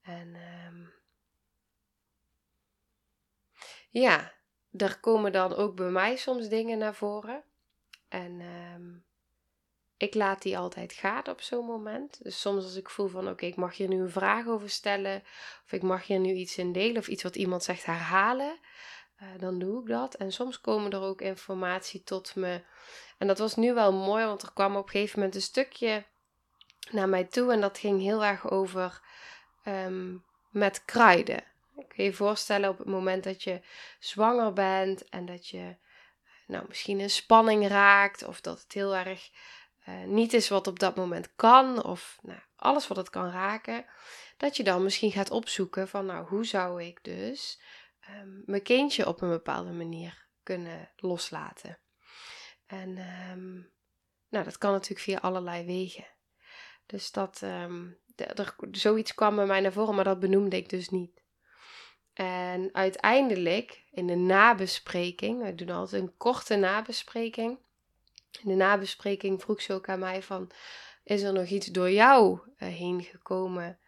En 0.01 0.35
um, 0.35 0.93
ja, 3.89 4.33
er 4.71 4.99
komen 4.99 5.31
dan 5.31 5.55
ook 5.55 5.75
bij 5.75 5.89
mij 5.89 6.15
soms 6.15 6.47
dingen 6.47 6.77
naar 6.77 6.95
voren. 6.95 7.43
En 8.07 8.41
um, 8.41 9.05
ik 9.97 10.13
laat 10.13 10.41
die 10.41 10.57
altijd 10.57 10.93
gaan 10.93 11.27
op 11.27 11.41
zo'n 11.41 11.65
moment. 11.65 12.23
Dus 12.23 12.41
soms 12.41 12.63
als 12.63 12.75
ik 12.75 12.89
voel 12.89 13.07
van 13.07 13.29
oké, 13.29 13.45
ik 13.45 13.55
mag 13.55 13.77
hier 13.77 13.87
nu 13.87 14.01
een 14.01 14.09
vraag 14.09 14.47
over 14.47 14.69
stellen. 14.69 15.23
Of 15.65 15.71
ik 15.71 15.81
mag 15.81 16.07
hier 16.07 16.19
nu 16.19 16.33
iets 16.33 16.57
in 16.57 16.71
delen. 16.71 16.97
Of 16.97 17.07
iets 17.07 17.23
wat 17.23 17.35
iemand 17.35 17.63
zegt 17.63 17.85
herhalen. 17.85 18.59
Uh, 19.21 19.27
dan 19.39 19.59
doe 19.59 19.81
ik 19.81 19.87
dat. 19.87 20.15
En 20.15 20.31
soms 20.31 20.61
komen 20.61 20.91
er 20.91 21.01
ook 21.01 21.21
informatie 21.21 22.03
tot 22.03 22.35
me. 22.35 22.61
En 23.17 23.27
dat 23.27 23.37
was 23.37 23.55
nu 23.55 23.73
wel 23.73 23.93
mooi, 23.93 24.25
want 24.25 24.41
er 24.41 24.53
kwam 24.53 24.75
op 24.75 24.83
een 24.83 24.89
gegeven 24.89 25.19
moment 25.19 25.35
een 25.35 25.41
stukje 25.41 26.05
naar 26.91 27.09
mij 27.09 27.23
toe. 27.23 27.51
En 27.51 27.61
dat 27.61 27.77
ging 27.77 28.01
heel 28.01 28.23
erg 28.23 28.49
over 28.49 29.01
um, 29.65 30.23
met 30.49 30.85
kruiden. 30.85 31.43
Ik 31.77 31.87
kan 31.87 32.05
je 32.05 32.13
voorstellen 32.13 32.69
op 32.69 32.77
het 32.77 32.87
moment 32.87 33.23
dat 33.23 33.43
je 33.43 33.61
zwanger 33.99 34.53
bent 34.53 35.09
en 35.09 35.25
dat 35.25 35.47
je 35.47 35.75
nou, 36.47 36.65
misschien 36.67 36.99
in 36.99 37.09
spanning 37.09 37.67
raakt. 37.67 38.23
Of 38.23 38.41
dat 38.41 38.61
het 38.61 38.73
heel 38.73 38.95
erg 38.95 39.29
uh, 39.87 40.03
niet 40.03 40.33
is 40.33 40.49
wat 40.49 40.67
op 40.67 40.79
dat 40.79 40.95
moment 40.95 41.35
kan. 41.35 41.83
Of 41.83 42.17
nou, 42.21 42.39
alles 42.55 42.87
wat 42.87 42.97
het 42.97 43.09
kan 43.09 43.31
raken. 43.31 43.85
Dat 44.37 44.57
je 44.57 44.63
dan 44.63 44.83
misschien 44.83 45.11
gaat 45.11 45.31
opzoeken 45.31 45.87
van 45.87 46.05
nou, 46.05 46.27
hoe 46.27 46.45
zou 46.45 46.83
ik 46.83 47.03
dus 47.03 47.59
um, 48.09 48.43
mijn 48.45 48.61
kindje 48.61 49.07
op 49.07 49.21
een 49.21 49.29
bepaalde 49.29 49.71
manier 49.71 50.27
kunnen 50.43 50.91
loslaten. 50.95 51.79
En 52.65 52.89
um, 53.31 53.71
nou, 54.29 54.45
dat 54.45 54.57
kan 54.57 54.71
natuurlijk 54.71 55.01
via 55.01 55.17
allerlei 55.17 55.65
wegen. 55.65 56.05
Dus 56.85 57.11
dat, 57.11 57.41
um, 57.43 57.97
er, 58.15 58.55
zoiets 58.71 59.13
kwam 59.13 59.35
bij 59.35 59.45
mij 59.45 59.61
naar 59.61 59.73
voren, 59.73 59.95
maar 59.95 60.03
dat 60.03 60.19
benoemde 60.19 60.55
ik 60.55 60.69
dus 60.69 60.89
niet. 60.89 61.23
En 62.13 62.69
uiteindelijk, 62.71 63.83
in 63.91 64.07
de 64.07 64.15
nabespreking, 64.15 65.43
we 65.43 65.55
doen 65.55 65.69
altijd 65.69 66.01
een 66.01 66.17
korte 66.17 66.55
nabespreking. 66.55 67.59
In 68.41 68.49
de 68.49 68.55
nabespreking 68.55 69.41
vroeg 69.41 69.61
ze 69.61 69.73
ook 69.73 69.89
aan 69.89 69.99
mij 69.99 70.23
van, 70.23 70.51
is 71.03 71.21
er 71.21 71.33
nog 71.33 71.47
iets 71.47 71.67
door 71.67 71.91
jou 71.91 72.39
uh, 72.57 72.69
heen 72.69 73.03
gekomen? 73.03 73.79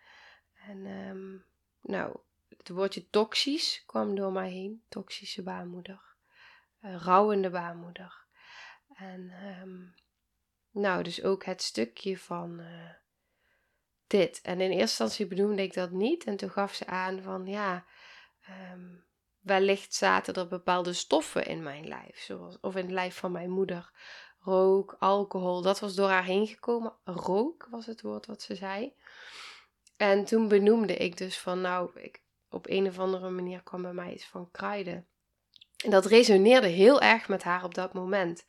En 0.68 1.46
nou, 1.82 2.18
het 2.58 2.70
woordje 2.70 3.10
toxisch 3.10 3.84
kwam 3.86 4.16
door 4.16 4.32
mij 4.32 4.50
heen. 4.50 4.84
Toxische 4.90 5.44
baarmoeder. 5.44 6.02
Uh, 6.82 7.02
rouwende 7.02 7.50
baarmoeder. 7.50 8.26
En 8.96 9.32
um, 9.62 9.96
nou, 10.72 11.04
dus 11.04 11.24
ook 11.24 11.46
het 11.46 11.62
stukje 11.62 12.18
van 12.18 12.60
uh, 12.60 12.90
dit. 14.08 14.42
En 14.42 14.62
in 14.62 14.70
eerste 14.70 14.80
instantie 14.82 15.28
benoemde 15.28 15.62
ik 15.62 15.74
dat 15.74 15.92
niet. 15.92 16.24
En 16.24 16.38
toen 16.38 16.50
gaf 16.50 16.74
ze 16.74 16.86
aan 16.86 17.22
van 17.22 17.46
ja, 17.46 17.86
um, 18.74 19.06
wellicht 19.40 19.94
zaten 19.94 20.34
er 20.34 20.48
bepaalde 20.48 20.94
stoffen 20.94 21.46
in 21.46 21.64
mijn 21.64 21.88
lijf. 21.88 22.20
Zoals, 22.20 22.60
of 22.60 22.76
in 22.76 22.84
het 22.84 22.92
lijf 22.92 23.18
van 23.18 23.32
mijn 23.32 23.50
moeder. 23.50 23.92
Rook, 24.40 24.96
alcohol, 25.00 25.62
dat 25.62 25.80
was 25.80 25.96
door 25.96 26.10
haar 26.10 26.24
heen 26.24 26.48
gekomen. 26.48 26.94
Rook 27.04 27.68
was 27.70 27.86
het 27.86 28.02
woord 28.02 28.26
wat 28.26 28.42
ze 28.42 28.56
zei. 28.56 28.94
En 29.98 30.26
toen 30.26 30.48
benoemde 30.48 30.96
ik 30.96 31.18
dus 31.18 31.40
van 31.40 31.62
nou, 31.62 32.00
ik, 32.00 32.22
op 32.50 32.70
een 32.70 32.88
of 32.88 33.00
andere 33.00 33.30
manier 33.30 33.64
kwam 33.64 33.82
bij 33.82 33.94
mij 33.94 34.14
iets 34.14 34.28
van 34.28 34.52
kruiden. 34.52 35.08
En 35.84 35.90
dat 35.90 36.06
resoneerde 36.06 36.68
heel 36.68 37.02
erg 37.02 37.28
met 37.28 37.44
haar 37.44 37.64
op 37.64 37.76
dat 37.76 37.94
moment. 37.94 38.46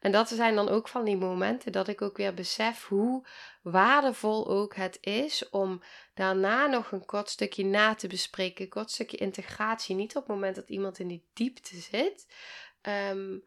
En 0.00 0.12
dat 0.12 0.28
zijn 0.28 0.54
dan 0.54 0.68
ook 0.68 0.88
van 0.88 1.04
die 1.04 1.16
momenten 1.16 1.72
dat 1.72 1.88
ik 1.88 2.02
ook 2.02 2.16
weer 2.16 2.34
besef 2.34 2.86
hoe 2.86 3.26
waardevol 3.62 4.48
ook 4.48 4.74
het 4.74 4.98
is 5.00 5.48
om 5.48 5.82
daarna 6.14 6.66
nog 6.66 6.92
een 6.92 7.04
kort 7.04 7.30
stukje 7.30 7.64
na 7.64 7.94
te 7.94 8.06
bespreken, 8.06 8.64
een 8.64 8.70
kort 8.70 8.90
stukje 8.90 9.16
integratie. 9.16 9.94
Niet 9.94 10.16
op 10.16 10.22
het 10.22 10.32
moment 10.32 10.54
dat 10.54 10.68
iemand 10.68 10.98
in 10.98 11.08
die 11.08 11.28
diepte 11.32 11.76
zit, 11.76 12.26
um, 12.82 13.44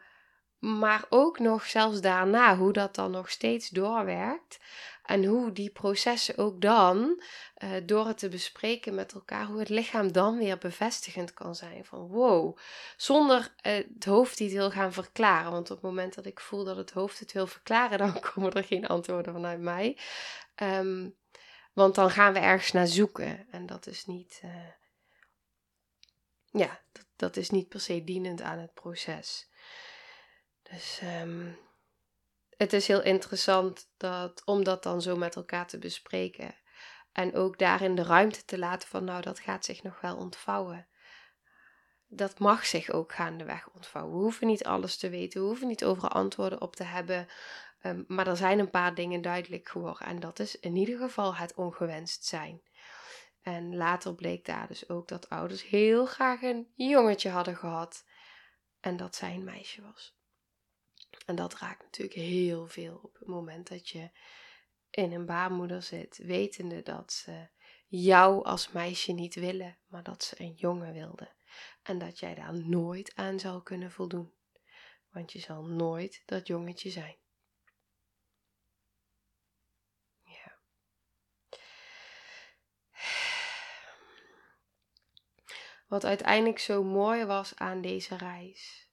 maar 0.60 1.06
ook 1.10 1.40
nog 1.40 1.66
zelfs 1.66 2.02
daarna, 2.02 2.58
hoe 2.58 2.74
dat 2.74 2.96
dan 2.96 3.12
nog 3.12 3.30
steeds 3.30 3.70
doorwerkt. 3.70 4.60
En 5.08 5.26
hoe 5.26 5.52
die 5.52 5.70
processen 5.70 6.38
ook 6.38 6.62
dan, 6.62 7.24
uh, 7.64 7.70
door 7.86 8.08
het 8.08 8.18
te 8.18 8.30
bespreken 8.30 8.96
met 8.96 9.14
elkaar, 9.14 9.46
hoe 9.46 9.60
het 9.60 9.70
lichaam 9.70 10.12
dan 10.12 10.38
weer 10.38 10.58
bevestigend 10.58 11.34
kan 11.34 11.56
zijn. 11.56 11.86
Van 11.86 12.08
wow, 12.08 12.58
zonder 12.98 13.40
uh, 13.40 13.74
het 13.74 14.06
hoofd 14.06 14.40
iets 14.40 14.54
wil 14.54 14.72
gaan 14.72 14.94
verklaren. 14.94 15.52
Want 15.52 15.72
op 15.72 15.76
het 15.76 15.86
moment 15.86 16.16
dat 16.16 16.26
ik 16.26 16.40
voel 16.40 16.64
dat 16.64 16.78
het 16.78 16.92
hoofd 16.92 17.20
het 17.20 17.32
wil 17.32 17.48
verklaren, 17.48 17.98
dan 18.08 18.20
komen 18.20 18.54
er 18.54 18.64
geen 18.64 18.88
antwoorden 18.88 19.34
vanuit 19.34 19.60
mij. 19.60 19.98
Um, 20.56 21.16
want 21.74 21.96
dan 21.96 22.10
gaan 22.10 22.34
we 22.34 22.40
ergens 22.40 22.72
naar 22.72 22.88
zoeken. 22.88 23.48
En 23.52 23.66
dat 23.66 23.88
is 23.88 24.06
niet, 24.06 24.42
uh, 24.46 24.52
ja, 26.52 26.82
dat 27.16 27.38
is 27.38 27.50
niet 27.50 27.70
per 27.70 27.80
se 27.80 28.04
dienend 28.04 28.42
aan 28.42 28.60
het 28.60 28.74
proces. 28.74 29.50
Dus 30.70 31.02
um, 31.22 31.58
het 32.58 32.74
is 32.74 32.88
heel 32.88 33.04
interessant 33.04 33.90
dat, 33.98 34.42
om 34.46 34.64
dat 34.64 34.84
dan 34.84 35.02
zo 35.02 35.16
met 35.16 35.36
elkaar 35.36 35.68
te 35.68 35.78
bespreken. 35.78 36.56
En 37.12 37.36
ook 37.36 37.60
daarin 37.60 37.96
de 37.96 38.04
ruimte 38.04 38.46
te 38.46 38.58
laten 38.58 38.90
van, 38.90 39.04
nou, 39.04 39.22
dat 39.22 39.40
gaat 39.40 39.66
zich 39.66 39.84
nog 39.84 40.02
wel 40.02 40.18
ontvouwen. 40.18 40.88
Dat 42.08 42.40
mag 42.40 42.66
zich 42.66 42.90
ook 42.90 43.14
gaandeweg 43.14 43.70
ontvouwen. 43.70 44.16
We 44.16 44.22
hoeven 44.22 44.48
niet 44.48 44.64
alles 44.64 44.98
te 44.98 45.10
weten, 45.10 45.42
we 45.42 45.48
hoeven 45.48 45.68
niet 45.68 45.86
overal 45.86 46.10
antwoorden 46.10 46.62
op 46.62 46.76
te 46.76 46.84
hebben. 46.84 47.28
Um, 47.84 48.06
maar 48.08 48.28
er 48.28 48.38
zijn 48.38 48.60
een 48.60 48.70
paar 48.70 48.96
dingen 48.96 49.22
duidelijk 49.22 49.70
geworden. 49.70 50.08
En 50.08 50.20
dat 50.20 50.40
is 50.40 50.60
in 50.60 50.76
ieder 50.76 50.98
geval 50.98 51.36
het 51.36 51.54
ongewenst 51.56 52.26
zijn. 52.26 52.62
En 53.42 53.76
later 53.76 54.16
bleek 54.16 54.46
daar 54.46 54.68
dus 54.68 54.90
ook 54.90 55.08
dat 55.08 55.30
ouders 55.30 55.64
heel 55.64 56.06
graag 56.06 56.42
een 56.42 56.72
jongetje 56.76 57.30
hadden 57.30 57.56
gehad. 57.56 58.06
En 58.80 58.98
dat 58.98 59.16
zij 59.16 59.34
een 59.34 59.44
meisje 59.44 59.82
was. 59.82 60.17
En 61.28 61.36
dat 61.36 61.56
raakt 61.56 61.84
natuurlijk 61.84 62.20
heel 62.20 62.68
veel 62.68 63.00
op 63.04 63.16
het 63.20 63.28
moment 63.28 63.68
dat 63.68 63.90
je 63.90 64.10
in 64.90 65.12
een 65.12 65.26
baarmoeder 65.26 65.82
zit, 65.82 66.18
wetende 66.18 66.82
dat 66.82 67.14
ze 67.14 67.48
jou 67.88 68.44
als 68.46 68.72
meisje 68.72 69.12
niet 69.12 69.36
willen, 69.36 69.78
maar 69.88 70.04
dat 70.04 70.24
ze 70.24 70.42
een 70.42 70.54
jongen 70.54 70.94
wilden. 70.94 71.36
En 71.84 71.98
dat 71.98 72.20
jij 72.20 72.36
daar 72.36 72.54
nooit 72.54 73.16
aan 73.16 73.40
zal 73.40 73.62
kunnen 73.62 73.92
voldoen. 73.92 74.34
Want 75.10 75.32
je 75.32 75.40
zal 75.40 75.64
nooit 75.64 76.24
dat 76.26 76.48
jongetje 76.48 76.90
zijn. 76.90 77.18
Ja. 80.24 80.60
Wat 85.88 86.06
uiteindelijk 86.06 86.60
zo 86.60 86.84
mooi 86.84 87.26
was 87.26 87.56
aan 87.56 87.82
deze 87.82 88.18
reis 88.18 88.87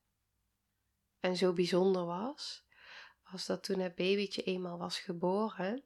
en 1.25 1.37
zo 1.37 1.52
bijzonder 1.52 2.04
was, 2.04 2.64
was 3.31 3.47
dat 3.47 3.62
toen 3.62 3.78
het 3.78 3.95
babytje 3.95 4.43
eenmaal 4.43 4.78
was 4.78 4.99
geboren 4.99 5.85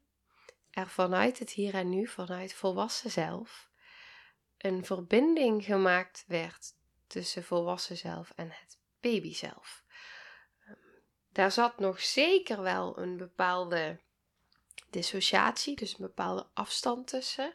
er 0.70 0.88
vanuit 0.88 1.38
het 1.38 1.50
hier 1.50 1.74
en 1.74 1.88
nu, 1.88 2.06
vanuit 2.06 2.54
volwassen 2.54 3.10
zelf, 3.10 3.70
een 4.58 4.84
verbinding 4.84 5.64
gemaakt 5.64 6.24
werd 6.26 6.74
tussen 7.06 7.44
volwassen 7.44 7.96
zelf 7.96 8.32
en 8.36 8.50
het 8.50 8.78
baby 9.00 9.34
zelf. 9.34 9.84
Ehm, 10.64 10.76
daar 11.32 11.52
zat 11.52 11.78
nog 11.78 12.00
zeker 12.00 12.62
wel 12.62 12.98
een 12.98 13.16
bepaalde 13.16 14.00
dissociatie, 14.90 15.76
dus 15.76 15.92
een 15.92 16.06
bepaalde 16.06 16.46
afstand 16.54 17.06
tussen. 17.06 17.54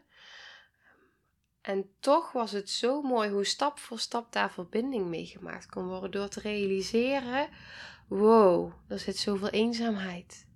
En 1.64 1.90
toch 2.00 2.32
was 2.32 2.52
het 2.52 2.70
zo 2.70 3.02
mooi 3.02 3.30
hoe 3.30 3.46
stap 3.46 3.80
voor 3.80 4.00
stap 4.00 4.32
daar 4.32 4.52
verbinding 4.52 5.06
mee 5.06 5.26
gemaakt 5.26 5.70
kon 5.70 5.88
worden. 5.88 6.12
Door 6.12 6.28
te 6.28 6.40
realiseren: 6.40 7.50
wow, 8.08 8.74
er 8.88 9.00
zit 9.00 9.18
zoveel 9.18 9.50
eenzaamheid. 9.50 10.48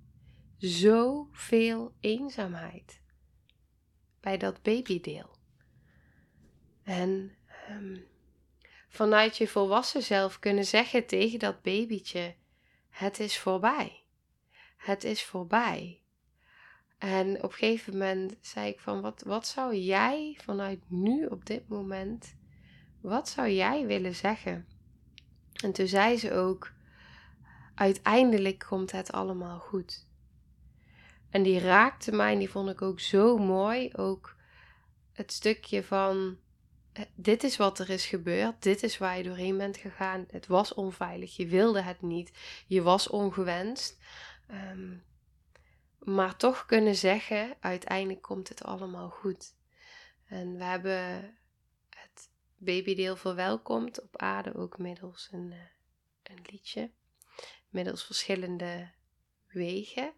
Zoveel 0.58 1.94
eenzaamheid. 2.00 3.02
Bij 4.20 4.38
dat 4.38 4.62
babydeel. 4.62 5.36
En 6.84 7.38
um, 7.70 8.06
vanuit 8.90 9.38
je 9.38 9.48
volwassen 9.48 10.04
zelf 10.04 10.40
kunnen 10.40 10.66
zeggen 10.66 11.06
tegen 11.06 11.40
dat 11.40 11.62
babytje: 11.62 12.36
het 12.90 13.20
is 13.20 13.40
voorbij. 13.40 14.04
Het 14.78 15.04
is 15.04 15.24
voorbij. 15.24 16.02
En 16.98 17.36
op 17.36 17.52
een 17.52 17.58
gegeven 17.58 17.94
moment 17.94 18.36
zei 18.42 18.70
ik 18.70 18.80
van, 18.80 19.02
wat, 19.02 19.24
wat 19.26 19.48
zou 19.48 19.76
jij 19.76 20.38
vanuit 20.44 20.80
nu 20.88 21.26
op 21.26 21.46
dit 21.46 21.68
moment, 21.68 22.36
wat 23.02 23.30
zou 23.30 23.50
jij 23.50 23.86
willen 23.86 24.16
zeggen? 24.16 24.68
En 25.64 25.72
toen 25.72 25.88
zei 25.88 26.18
ze 26.18 26.34
ook, 26.34 26.72
uiteindelijk 27.76 28.66
komt 28.68 28.92
het 28.92 29.12
allemaal 29.12 29.60
goed. 29.60 30.06
En 31.30 31.44
die 31.44 31.60
raakte 31.60 32.12
mij 32.12 32.34
en 32.34 32.40
die 32.40 32.50
vond 32.50 32.70
ik 32.70 32.82
ook 32.82 33.00
zo 33.00 33.38
mooi. 33.38 33.90
Ook 33.96 34.36
het 35.12 35.32
stukje 35.32 35.84
van, 35.84 36.38
dit 37.16 37.44
is 37.44 37.58
wat 37.58 37.80
er 37.80 37.90
is 37.90 38.06
gebeurd, 38.06 38.64
dit 38.64 38.84
is 38.84 38.98
waar 38.98 39.18
je 39.18 39.24
doorheen 39.24 39.58
bent 39.58 39.78
gegaan. 39.78 40.26
Het 40.32 40.48
was 40.48 40.74
onveilig, 40.74 41.36
je 41.36 41.48
wilde 41.48 41.82
het 41.82 42.02
niet, 42.02 42.32
je 42.68 42.82
was 42.82 43.10
ongewenst. 43.10 43.98
Um, 44.52 45.04
maar 46.08 46.36
toch 46.36 46.66
kunnen 46.66 46.96
zeggen, 46.96 47.56
uiteindelijk 47.60 48.22
komt 48.22 48.50
het 48.50 48.64
allemaal 48.64 49.10
goed. 49.10 49.56
En 50.28 50.58
we 50.58 50.64
hebben 50.64 51.38
het 51.90 52.30
babydeel 52.58 53.16
verwelkomd 53.16 54.02
op 54.02 54.18
aarde 54.18 54.56
ook 54.56 54.78
middels 54.78 55.30
een, 55.32 55.52
eh, 55.52 55.58
een 56.24 56.46
liedje. 56.52 56.92
Middels 57.70 58.06
verschillende 58.06 58.92
wegen. 59.48 60.14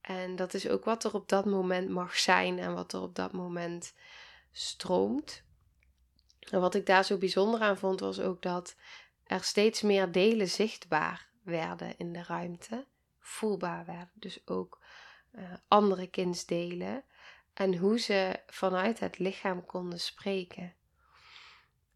En 0.00 0.36
dat 0.36 0.54
is 0.54 0.68
ook 0.68 0.84
wat 0.84 1.04
er 1.04 1.14
op 1.14 1.28
dat 1.28 1.44
moment 1.44 1.88
mag 1.88 2.18
zijn 2.18 2.58
en 2.58 2.74
wat 2.74 2.92
er 2.92 3.00
op 3.00 3.14
dat 3.14 3.32
moment 3.32 3.94
stroomt. 4.52 5.42
En 6.50 6.60
wat 6.60 6.74
ik 6.74 6.86
daar 6.86 7.04
zo 7.04 7.18
bijzonder 7.18 7.60
aan 7.60 7.78
vond, 7.78 8.00
was 8.00 8.20
ook 8.20 8.42
dat 8.42 8.76
er 9.24 9.44
steeds 9.44 9.82
meer 9.82 10.12
delen 10.12 10.48
zichtbaar 10.48 11.28
werden 11.42 11.98
in 11.98 12.12
de 12.12 12.22
ruimte, 12.22 12.86
voelbaar 13.18 13.84
werden. 13.84 14.10
Dus 14.14 14.46
ook 14.46 14.84
uh, 15.36 15.52
andere 15.68 16.06
kindsdelen 16.06 17.04
en 17.54 17.76
hoe 17.76 17.98
ze 17.98 18.40
vanuit 18.46 19.00
het 19.00 19.18
lichaam 19.18 19.66
konden 19.66 20.00
spreken. 20.00 20.74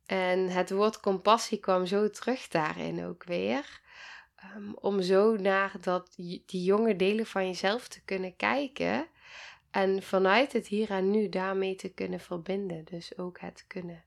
En 0.06 0.48
het 0.48 0.70
woord 0.70 1.00
compassie 1.00 1.58
kwam 1.58 1.86
zo 1.86 2.10
terug 2.10 2.48
daarin 2.48 3.04
ook 3.04 3.24
weer. 3.24 3.80
Um, 4.56 4.74
om 4.74 5.02
zo 5.02 5.36
naar 5.36 5.72
dat, 5.80 6.12
die 6.16 6.64
jonge 6.64 6.96
delen 6.96 7.26
van 7.26 7.46
jezelf 7.46 7.88
te 7.88 8.04
kunnen 8.04 8.36
kijken. 8.36 9.08
En 9.70 10.02
vanuit 10.02 10.52
het 10.52 10.66
hier 10.66 10.90
en 10.90 11.10
nu 11.10 11.28
daarmee 11.28 11.74
te 11.74 11.88
kunnen 11.88 12.20
verbinden. 12.20 12.84
Dus 12.84 13.18
ook 13.18 13.40
het 13.40 13.64
kunnen, 13.66 14.04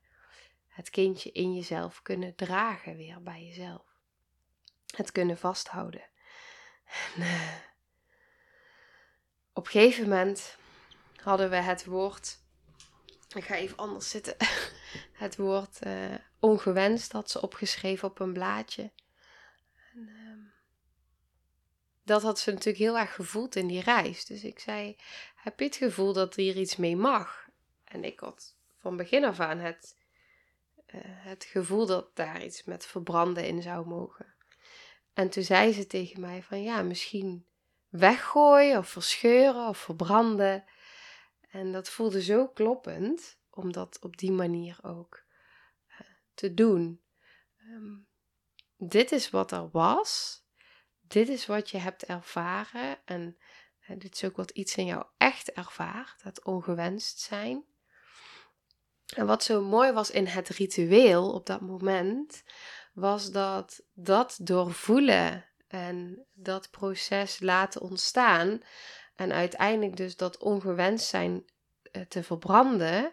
het 0.68 0.90
kindje 0.90 1.32
in 1.32 1.54
jezelf 1.54 2.02
kunnen 2.02 2.34
dragen 2.34 2.96
weer 2.96 3.22
bij 3.22 3.44
jezelf. 3.44 3.82
Het 4.96 5.12
kunnen 5.12 5.38
vasthouden. 5.38 6.04
Op 9.56 9.64
een 9.64 9.70
gegeven 9.70 10.08
moment 10.08 10.56
hadden 11.16 11.50
we 11.50 11.56
het 11.56 11.84
woord. 11.84 12.38
Ik 13.34 13.44
ga 13.44 13.54
even 13.54 13.76
anders 13.76 14.10
zitten. 14.10 14.36
Het 15.12 15.36
woord 15.36 15.78
uh, 15.86 16.14
ongewenst 16.38 17.12
had 17.12 17.30
ze 17.30 17.40
opgeschreven 17.40 18.08
op 18.08 18.20
een 18.20 18.32
blaadje. 18.32 18.92
En, 19.92 20.08
uh, 20.08 20.50
dat 22.02 22.22
had 22.22 22.38
ze 22.38 22.50
natuurlijk 22.50 22.78
heel 22.78 22.98
erg 22.98 23.14
gevoeld 23.14 23.56
in 23.56 23.66
die 23.66 23.80
reis. 23.80 24.24
Dus 24.24 24.44
ik 24.44 24.58
zei: 24.58 24.96
Heb 25.34 25.58
je 25.58 25.64
het 25.64 25.76
gevoel 25.76 26.12
dat 26.12 26.34
hier 26.34 26.56
iets 26.56 26.76
mee 26.76 26.96
mag? 26.96 27.48
En 27.84 28.04
ik 28.04 28.20
had 28.20 28.56
van 28.78 28.96
begin 28.96 29.24
af 29.24 29.40
aan 29.40 29.58
het, 29.58 29.96
uh, 30.86 31.00
het 31.04 31.44
gevoel 31.44 31.86
dat 31.86 32.16
daar 32.16 32.44
iets 32.44 32.64
met 32.64 32.86
verbranden 32.86 33.46
in 33.46 33.62
zou 33.62 33.86
mogen. 33.86 34.34
En 35.12 35.30
toen 35.30 35.42
zei 35.42 35.72
ze 35.72 35.86
tegen 35.86 36.20
mij: 36.20 36.42
van 36.42 36.62
ja, 36.62 36.82
misschien 36.82 37.46
weggooien 37.98 38.78
of 38.78 38.88
verscheuren 38.88 39.68
of 39.68 39.78
verbranden. 39.78 40.64
En 41.50 41.72
dat 41.72 41.88
voelde 41.88 42.22
zo 42.22 42.48
kloppend 42.48 43.38
om 43.50 43.72
dat 43.72 43.98
op 44.00 44.16
die 44.16 44.32
manier 44.32 44.78
ook 44.82 45.22
uh, 45.88 45.98
te 46.34 46.54
doen. 46.54 47.02
Um, 47.58 48.06
dit 48.76 49.12
is 49.12 49.30
wat 49.30 49.52
er 49.52 49.70
was. 49.70 50.42
Dit 51.00 51.28
is 51.28 51.46
wat 51.46 51.70
je 51.70 51.78
hebt 51.78 52.04
ervaren. 52.04 52.98
En 53.04 53.36
uh, 53.88 53.98
dit 53.98 54.14
is 54.14 54.24
ook 54.24 54.36
wat 54.36 54.50
iets 54.50 54.76
in 54.76 54.86
jou 54.86 55.04
echt 55.16 55.52
ervaart. 55.52 56.22
Het 56.22 56.44
ongewenst 56.44 57.20
zijn. 57.20 57.64
En 59.16 59.26
wat 59.26 59.42
zo 59.42 59.62
mooi 59.62 59.92
was 59.92 60.10
in 60.10 60.26
het 60.26 60.48
ritueel 60.48 61.32
op 61.32 61.46
dat 61.46 61.60
moment, 61.60 62.44
was 62.92 63.30
dat 63.30 63.82
dat 63.92 64.38
doorvoelen 64.40 65.48
en 65.68 66.26
dat 66.32 66.70
proces 66.70 67.40
laten 67.40 67.80
ontstaan. 67.80 68.60
En 69.16 69.32
uiteindelijk 69.32 69.96
dus 69.96 70.16
dat 70.16 70.38
ongewenst 70.38 71.06
zijn 71.06 71.44
eh, 71.92 72.02
te 72.02 72.22
verbranden. 72.22 73.12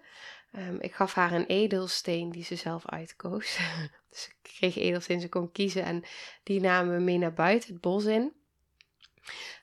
Um, 0.55 0.79
ik 0.79 0.93
gaf 0.93 1.13
haar 1.13 1.31
een 1.31 1.45
edelsteen 1.45 2.31
die 2.31 2.43
ze 2.43 2.55
zelf 2.55 2.85
uitkoos. 2.85 3.57
dus 4.09 4.27
ik 4.27 4.35
kreeg 4.41 4.75
edelsteen, 4.75 5.21
ze 5.21 5.29
kon 5.29 5.51
kiezen. 5.51 5.83
En 5.83 6.03
die 6.43 6.59
namen 6.59 6.95
we 6.95 7.01
mee 7.01 7.17
naar 7.17 7.33
buiten, 7.33 7.71
het 7.71 7.81
bos 7.81 8.05
in. 8.05 8.33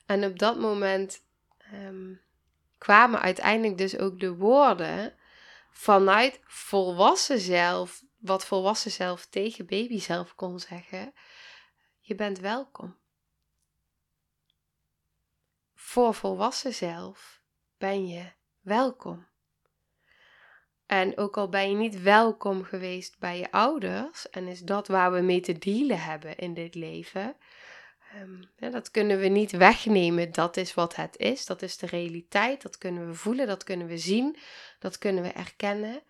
En 0.05 0.23
op 0.23 0.39
dat 0.39 0.59
moment 0.59 1.19
um, 1.73 2.21
kwamen 2.77 3.21
uiteindelijk 3.21 3.77
dus 3.77 3.97
ook 3.97 4.19
de 4.19 4.35
woorden 4.35 5.13
vanuit 5.71 6.39
volwassen 6.43 7.39
zelf, 7.39 8.03
wat 8.17 8.45
volwassen 8.45 8.91
zelf 8.91 9.25
tegen 9.25 9.65
baby 9.65 9.99
zelf 9.99 10.35
kon 10.35 10.59
zeggen. 10.59 11.13
Je 12.09 12.15
bent 12.15 12.39
welkom. 12.39 12.97
Voor 15.73 16.13
volwassen 16.13 16.73
zelf 16.73 17.41
ben 17.77 18.07
je 18.07 18.31
welkom. 18.59 19.27
En 20.85 21.17
ook 21.17 21.37
al 21.37 21.49
ben 21.49 21.69
je 21.69 21.75
niet 21.75 22.01
welkom 22.01 22.63
geweest 22.63 23.19
bij 23.19 23.39
je 23.39 23.51
ouders, 23.51 24.29
en 24.29 24.47
is 24.47 24.59
dat 24.59 24.87
waar 24.87 25.11
we 25.11 25.19
mee 25.19 25.39
te 25.39 25.57
dealen 25.57 26.01
hebben 26.01 26.37
in 26.37 26.53
dit 26.53 26.75
leven, 26.75 27.35
ja, 28.57 28.69
dat 28.69 28.91
kunnen 28.91 29.19
we 29.19 29.27
niet 29.27 29.51
wegnemen. 29.51 30.31
Dat 30.31 30.57
is 30.57 30.73
wat 30.73 30.95
het 30.95 31.17
is, 31.17 31.45
dat 31.45 31.61
is 31.61 31.77
de 31.77 31.87
realiteit, 31.87 32.61
dat 32.61 32.77
kunnen 32.77 33.07
we 33.07 33.13
voelen, 33.13 33.47
dat 33.47 33.63
kunnen 33.63 33.87
we 33.87 33.97
zien, 33.97 34.37
dat 34.79 34.97
kunnen 34.97 35.23
we 35.23 35.29
erkennen. 35.29 36.03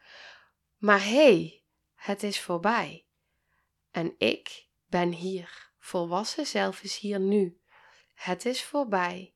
Maar 0.78 1.04
hé, 1.04 1.14
hey, 1.14 1.64
het 1.96 2.24
is 2.24 2.42
voorbij. 2.42 3.06
En 3.92 4.16
ik 4.18 4.68
ben 4.86 5.12
hier. 5.12 5.69
Volwassen 5.90 6.46
zelf 6.46 6.82
is 6.82 6.98
hier 6.98 7.20
nu. 7.20 7.60
Het 8.14 8.46
is 8.46 8.64
voorbij. 8.64 9.34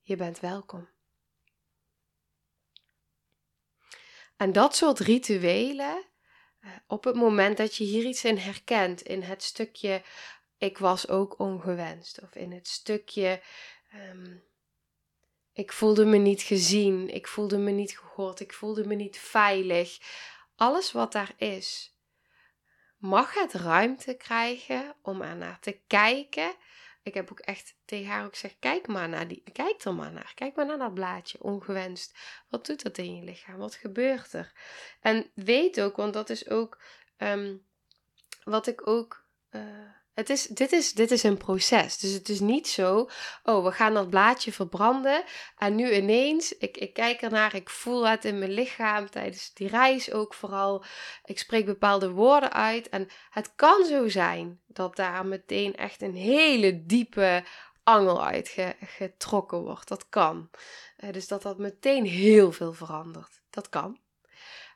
Je 0.00 0.16
bent 0.16 0.40
welkom. 0.40 0.88
En 4.36 4.52
dat 4.52 4.76
soort 4.76 4.98
rituelen, 4.98 6.04
eh, 6.60 6.70
op 6.86 7.04
het 7.04 7.14
moment 7.14 7.56
dat 7.56 7.76
je 7.76 7.84
hier 7.84 8.04
iets 8.04 8.24
in 8.24 8.36
herkent, 8.36 9.02
in 9.02 9.22
het 9.22 9.42
stukje 9.42 10.02
ik 10.58 10.78
was 10.78 11.08
ook 11.08 11.38
ongewenst, 11.38 12.22
of 12.22 12.34
in 12.34 12.52
het 12.52 12.68
stukje 12.68 13.42
ehm, 13.90 14.36
ik 15.52 15.72
voelde 15.72 16.04
me 16.04 16.16
niet 16.16 16.42
gezien, 16.42 17.08
ik 17.08 17.26
voelde 17.26 17.58
me 17.58 17.70
niet 17.70 17.98
gehoord, 17.98 18.40
ik 18.40 18.52
voelde 18.52 18.86
me 18.86 18.94
niet 18.94 19.18
veilig. 19.18 19.98
Alles 20.56 20.92
wat 20.92 21.12
daar 21.12 21.34
is, 21.36 21.91
mag 23.02 23.34
het 23.34 23.52
ruimte 23.52 24.14
krijgen 24.14 24.94
om 25.02 25.22
er 25.22 25.36
naar 25.36 25.58
te 25.60 25.80
kijken. 25.86 26.54
Ik 27.02 27.14
heb 27.14 27.30
ook 27.30 27.40
echt 27.40 27.76
tegen 27.84 28.10
haar 28.10 28.24
ook 28.24 28.32
gezegd: 28.32 28.56
kijk 28.58 28.86
maar 28.86 29.08
naar 29.08 29.28
die, 29.28 29.42
kijk 29.52 29.84
er 29.84 29.94
maar 29.94 30.12
naar. 30.12 30.32
Kijk 30.34 30.56
maar 30.56 30.66
naar 30.66 30.78
dat 30.78 30.94
blaadje, 30.94 31.42
ongewenst. 31.42 32.18
Wat 32.48 32.66
doet 32.66 32.82
dat 32.82 32.98
in 32.98 33.16
je 33.16 33.22
lichaam? 33.22 33.56
Wat 33.56 33.74
gebeurt 33.74 34.32
er? 34.32 34.52
En 35.00 35.30
weet 35.34 35.80
ook, 35.80 35.96
want 35.96 36.12
dat 36.12 36.30
is 36.30 36.48
ook 36.48 36.82
um, 37.18 37.66
wat 38.44 38.66
ik 38.66 38.86
ook 38.86 39.26
uh, 39.50 39.62
Het 40.14 40.30
is, 40.30 40.46
dit, 40.46 40.72
is, 40.72 40.92
dit 40.92 41.10
is 41.10 41.22
een 41.22 41.36
proces. 41.36 41.98
Dus 41.98 42.12
het 42.12 42.28
is 42.28 42.40
niet 42.40 42.68
zo, 42.68 43.08
oh, 43.42 43.64
we 43.64 43.72
gaan 43.72 43.94
dat 43.94 44.10
blaadje 44.10 44.52
verbranden. 44.52 45.24
En 45.56 45.74
nu 45.74 45.92
ineens, 45.94 46.58
ik, 46.58 46.76
ik 46.76 46.92
kijk 46.92 47.22
ernaar, 47.22 47.54
ik 47.54 47.70
voel 47.70 48.08
het 48.08 48.24
in 48.24 48.38
mijn 48.38 48.50
lichaam 48.50 49.10
tijdens 49.10 49.54
die 49.54 49.68
reis 49.68 50.12
ook 50.12 50.34
vooral. 50.34 50.84
Ik 51.24 51.38
spreek 51.38 51.64
bepaalde 51.64 52.10
woorden 52.10 52.52
uit. 52.52 52.88
En 52.88 53.08
het 53.30 53.54
kan 53.54 53.84
zo 53.84 54.08
zijn 54.08 54.60
dat 54.66 54.96
daar 54.96 55.26
meteen 55.26 55.76
echt 55.76 56.02
een 56.02 56.16
hele 56.16 56.86
diepe 56.86 57.44
angel 57.82 58.24
uitgetrokken 58.24 59.62
wordt. 59.62 59.88
Dat 59.88 60.08
kan. 60.08 60.50
Eh, 60.96 61.12
dus 61.12 61.28
dat 61.28 61.42
dat 61.42 61.58
meteen 61.58 62.04
heel 62.04 62.52
veel 62.52 62.72
verandert. 62.72 63.42
Dat 63.50 63.68
kan. 63.68 63.98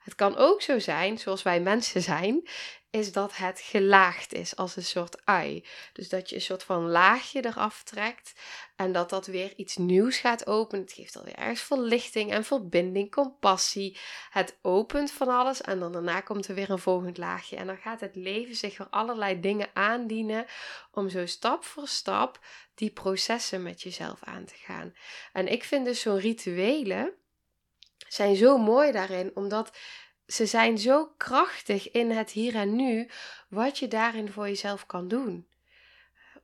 Het 0.07 0.14
kan 0.14 0.37
ook 0.37 0.62
zo 0.62 0.79
zijn, 0.79 1.19
zoals 1.19 1.42
wij 1.42 1.61
mensen 1.61 2.03
zijn, 2.03 2.49
is 2.90 3.12
dat 3.12 3.37
het 3.37 3.61
gelaagd 3.61 4.33
is 4.33 4.57
als 4.57 4.77
een 4.77 4.85
soort 4.85 5.25
ui. 5.25 5.64
Dus 5.92 6.09
dat 6.09 6.29
je 6.29 6.35
een 6.35 6.42
soort 6.42 6.62
van 6.62 6.88
laagje 6.88 7.45
eraf 7.45 7.83
trekt 7.83 8.33
en 8.77 8.92
dat 8.92 9.11
dat 9.11 9.27
weer 9.27 9.53
iets 9.57 9.77
nieuws 9.77 10.19
gaat 10.19 10.47
openen. 10.47 10.85
Het 10.85 10.95
geeft 10.95 11.16
alweer 11.16 11.35
ergens 11.35 11.61
verlichting 11.61 12.33
en 12.33 12.45
verbinding, 12.45 13.11
compassie. 13.11 13.99
Het 14.31 14.59
opent 14.62 15.11
van 15.11 15.29
alles 15.29 15.61
en 15.61 15.79
dan 15.79 15.92
daarna 15.92 16.21
komt 16.21 16.49
er 16.49 16.55
weer 16.55 16.71
een 16.71 16.79
volgend 16.79 17.19
laagje. 17.19 17.57
En 17.57 17.66
dan 17.66 17.79
gaat 17.79 18.01
het 18.01 18.16
leven 18.16 18.55
zich 18.55 18.79
weer 18.79 18.88
allerlei 18.90 19.40
dingen 19.40 19.69
aandienen 19.73 20.47
om 20.90 21.09
zo 21.09 21.27
stap 21.27 21.64
voor 21.64 21.88
stap 21.88 22.45
die 22.75 22.90
processen 22.90 23.62
met 23.62 23.83
jezelf 23.83 24.19
aan 24.25 24.45
te 24.45 24.57
gaan. 24.57 24.95
En 25.33 25.53
ik 25.53 25.64
vind 25.64 25.85
dus 25.85 26.01
zo'n 26.01 26.19
rituelen 26.19 27.14
zijn 28.09 28.37
zo 28.37 28.59
mooi 28.59 28.92
daarin, 28.92 29.31
omdat 29.35 29.77
ze 30.27 30.47
zijn 30.47 30.79
zo 30.79 31.07
krachtig 31.16 31.90
in 31.90 32.11
het 32.11 32.31
hier 32.31 32.55
en 32.55 32.77
nu, 32.77 33.11
wat 33.49 33.79
je 33.79 33.88
daarin 33.88 34.33
voor 34.33 34.47
jezelf 34.47 34.87
kan 34.87 35.09
doen. 35.09 35.49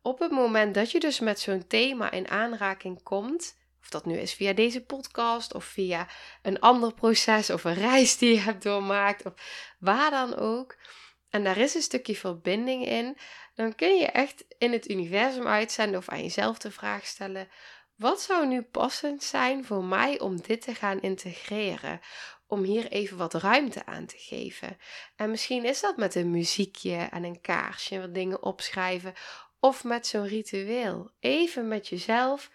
Op 0.03 0.19
het 0.19 0.31
moment 0.31 0.75
dat 0.75 0.91
je 0.91 1.01
dus 1.01 1.21
met 1.21 1.41
zo'n 1.41 1.67
thema 1.67 2.11
in 2.11 2.29
aanraking 2.29 3.03
komt, 3.03 3.61
of 3.81 3.89
dat 3.89 4.05
nu 4.05 4.19
is 4.19 4.35
via 4.35 4.53
deze 4.53 4.85
podcast 4.85 5.55
of 5.55 5.65
via 5.65 6.09
een 6.43 6.61
ander 6.61 6.95
proces 6.95 7.51
of 7.51 7.65
een 7.65 7.75
reis 7.75 8.19
die 8.19 8.35
je 8.35 8.41
hebt 8.41 8.63
doormaakt 8.63 9.25
of 9.27 9.33
waar 9.79 10.11
dan 10.11 10.37
ook, 10.37 10.77
en 11.31 11.45
daar 11.45 11.57
is 11.57 11.75
een 11.75 11.83
stukje 11.83 12.17
verbinding 12.17 12.87
in, 12.87 13.19
dan 13.55 13.75
kun 13.75 13.97
je 13.97 14.07
echt 14.07 14.45
in 14.59 14.73
het 14.73 14.91
universum 14.91 15.47
uitzenden 15.47 15.99
of 15.99 16.09
aan 16.09 16.23
jezelf 16.23 16.59
de 16.59 16.71
vraag 16.71 17.07
stellen: 17.07 17.49
wat 18.03 18.21
zou 18.21 18.47
nu 18.47 18.63
passend 18.63 19.23
zijn 19.23 19.65
voor 19.65 19.85
mij 19.85 20.21
om 20.21 20.41
dit 20.41 20.63
te 20.63 20.75
gaan 20.75 21.01
integreren? 21.01 22.01
Om 22.47 22.63
hier 22.63 22.91
even 22.91 23.17
wat 23.17 23.35
ruimte 23.35 23.87
aan 23.87 24.07
te 24.07 24.19
geven. 24.19 24.79
En 25.17 25.31
misschien 25.31 25.65
is 25.65 25.81
dat 25.81 25.97
met 25.97 26.15
een 26.15 26.31
muziekje 26.31 26.97
en 26.97 27.25
een 27.25 27.41
kaarsje, 27.41 28.01
wat 28.01 28.15
dingen 28.15 28.43
opschrijven. 28.43 29.15
Of 29.61 29.85
met 29.85 30.07
zo'n 30.07 30.27
ritueel. 30.27 31.11
Even 31.21 31.69
met 31.69 31.89
jezelf 31.89 32.51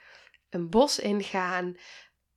een 0.50 0.70
bos 0.70 1.00
ingaan 1.00 1.78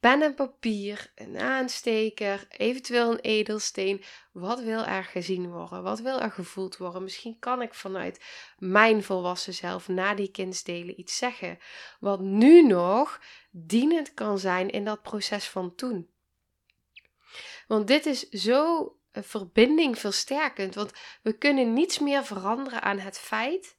pen 0.01 0.23
en 0.23 0.35
papier, 0.35 1.13
een 1.15 1.39
aansteker, 1.39 2.47
eventueel 2.49 3.11
een 3.11 3.21
edelsteen. 3.21 4.05
Wat 4.33 4.61
wil 4.61 4.85
er 4.85 5.05
gezien 5.05 5.51
worden? 5.51 5.83
Wat 5.83 6.01
wil 6.01 6.21
er 6.21 6.31
gevoeld 6.31 6.77
worden? 6.77 7.03
Misschien 7.03 7.39
kan 7.39 7.63
ik 7.63 7.75
vanuit 7.75 8.25
mijn 8.59 9.03
volwassen 9.03 9.55
zelf 9.55 9.89
na 9.89 10.15
die 10.15 10.31
kindsdelen 10.31 11.01
iets 11.01 11.17
zeggen. 11.17 11.59
Wat 12.01 12.21
nu 12.21 12.67
nog 12.67 13.21
dienend 13.51 14.15
kan 14.15 14.39
zijn 14.39 14.71
in 14.71 14.85
dat 14.85 15.03
proces 15.03 15.49
van 15.49 15.75
toen. 15.75 16.11
Want 17.67 17.87
dit 17.87 18.07
is 18.07 18.29
zo 18.29 18.93
een 19.13 19.25
verbinding 19.25 19.99
versterkend. 19.99 20.75
Want 20.75 20.93
we 21.23 21.33
kunnen 21.33 21.73
niets 21.73 21.99
meer 21.99 22.25
veranderen 22.25 22.83
aan 22.83 22.99
het 22.99 23.19
feit 23.19 23.77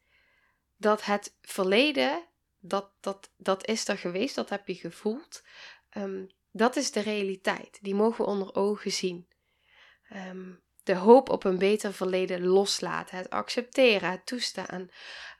dat 0.78 1.06
het 1.06 1.36
verleden, 1.42 2.24
dat, 2.60 2.92
dat, 3.00 3.32
dat 3.38 3.68
is 3.68 3.88
er 3.88 3.98
geweest, 3.98 4.36
dat 4.36 4.50
heb 4.50 4.68
je 4.68 4.76
gevoeld. 4.76 5.44
Ehm, 5.92 6.26
dat 6.52 6.76
is 6.76 6.92
de 6.92 7.00
realiteit. 7.00 7.80
Die 7.82 7.96
mogen 7.96 8.26
we 8.26 8.32
onder 8.32 8.56
ogen 8.56 8.92
zien. 8.92 9.28
Ehm, 10.10 10.52
de 10.84 10.96
hoop 10.96 11.30
op 11.30 11.44
een 11.44 11.58
beter 11.58 11.94
verleden 11.94 12.46
loslaten, 12.46 13.18
het 13.18 13.30
accepteren, 13.30 14.12
het 14.12 14.26
toestaan. 14.26 14.90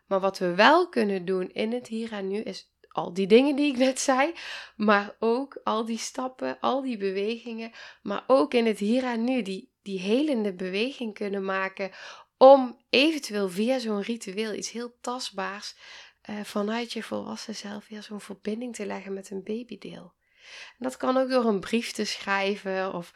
Maar 0.08 0.20
wat 0.20 0.38
we 0.38 0.56
wel 0.56 0.90
kunnen 0.90 1.26
doen 1.26 1.52
in 1.52 1.72
het 1.72 1.88
hier 1.88 2.12
en 2.12 2.28
nu 2.28 2.38
is 2.38 2.72
al 2.88 3.14
die 3.14 3.28
dingen 3.28 3.56
die 3.56 3.72
ik 3.72 3.78
net 3.78 4.00
zei, 4.00 4.34
maar 4.76 5.16
ook 5.20 5.60
al 5.64 5.86
die 5.86 5.98
stappen, 5.98 6.60
al 6.60 6.82
die 6.82 6.98
bewegingen, 6.98 7.72
maar 8.02 8.24
ook 8.28 8.54
in 8.54 8.66
het 8.66 8.80
hier 8.80 9.04
en 9.04 9.24
nu 9.24 9.42
die, 9.42 9.72
die 9.82 10.00
helende 10.00 10.54
beweging 10.54 11.14
kunnen 11.14 11.46
maken 11.46 11.92
om 12.38 12.80
eventueel 12.90 13.50
via 13.50 13.80
zo'n 13.80 14.02
ritueel 14.02 14.54
iets 14.54 14.72
heel 14.72 14.98
tastbaars 15.02 15.76
uh, 16.30 16.44
vanuit 16.44 16.94
je 16.94 17.04
volwassen 17.04 17.56
zelf 17.56 17.88
weer 17.88 18.04
zo'n 18.04 18.22
verbinding 18.22 18.76
te 18.76 18.86
leggen 18.86 19.14
met 19.14 19.30
een 19.30 19.44
babydeel. 19.44 20.14
Dat 20.78 20.98
kan 20.98 21.18
ook 21.18 21.30
door 21.30 21.46
een 21.46 21.60
brief 21.60 21.92
te 21.92 22.06
schrijven 22.06 22.94
of 22.94 23.14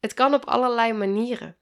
het 0.00 0.14
kan 0.14 0.34
op 0.34 0.44
allerlei 0.44 0.92
manieren. 0.92 1.56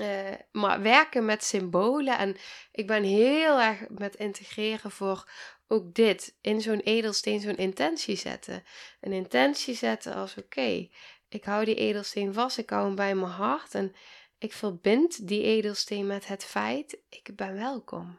Uh, 0.00 0.30
maar 0.52 0.82
werken 0.82 1.24
met 1.24 1.44
symbolen 1.44 2.18
en 2.18 2.36
ik 2.72 2.86
ben 2.86 3.02
heel 3.02 3.60
erg 3.60 3.88
met 3.88 4.16
integreren 4.16 4.90
voor 4.90 5.30
ook 5.68 5.94
dit 5.94 6.36
in 6.40 6.60
zo'n 6.60 6.80
edelsteen 6.80 7.40
zo'n 7.40 7.56
intentie 7.56 8.16
zetten. 8.16 8.64
Een 9.00 9.12
intentie 9.12 9.74
zetten 9.74 10.14
als 10.14 10.36
oké, 10.36 10.88
ik 11.28 11.44
hou 11.44 11.64
die 11.64 11.74
edelsteen 11.74 12.32
vast, 12.32 12.58
ik 12.58 12.70
hou 12.70 12.86
hem 12.86 12.94
bij 12.94 13.14
mijn 13.14 13.32
hart 13.32 13.74
en 13.74 13.94
ik 14.38 14.52
verbind 14.52 15.28
die 15.28 15.42
edelsteen 15.42 16.06
met 16.06 16.26
het 16.26 16.44
feit 16.44 16.98
ik 17.08 17.36
ben 17.36 17.54
welkom. 17.54 18.18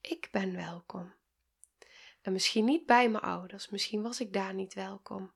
Ik 0.00 0.28
ben 0.30 0.56
welkom. 0.56 1.12
En 2.20 2.32
misschien 2.32 2.64
niet 2.64 2.86
bij 2.86 3.08
mijn 3.08 3.24
ouders, 3.24 3.68
misschien 3.68 4.02
was 4.02 4.20
ik 4.20 4.32
daar 4.32 4.54
niet 4.54 4.74
welkom. 4.74 5.32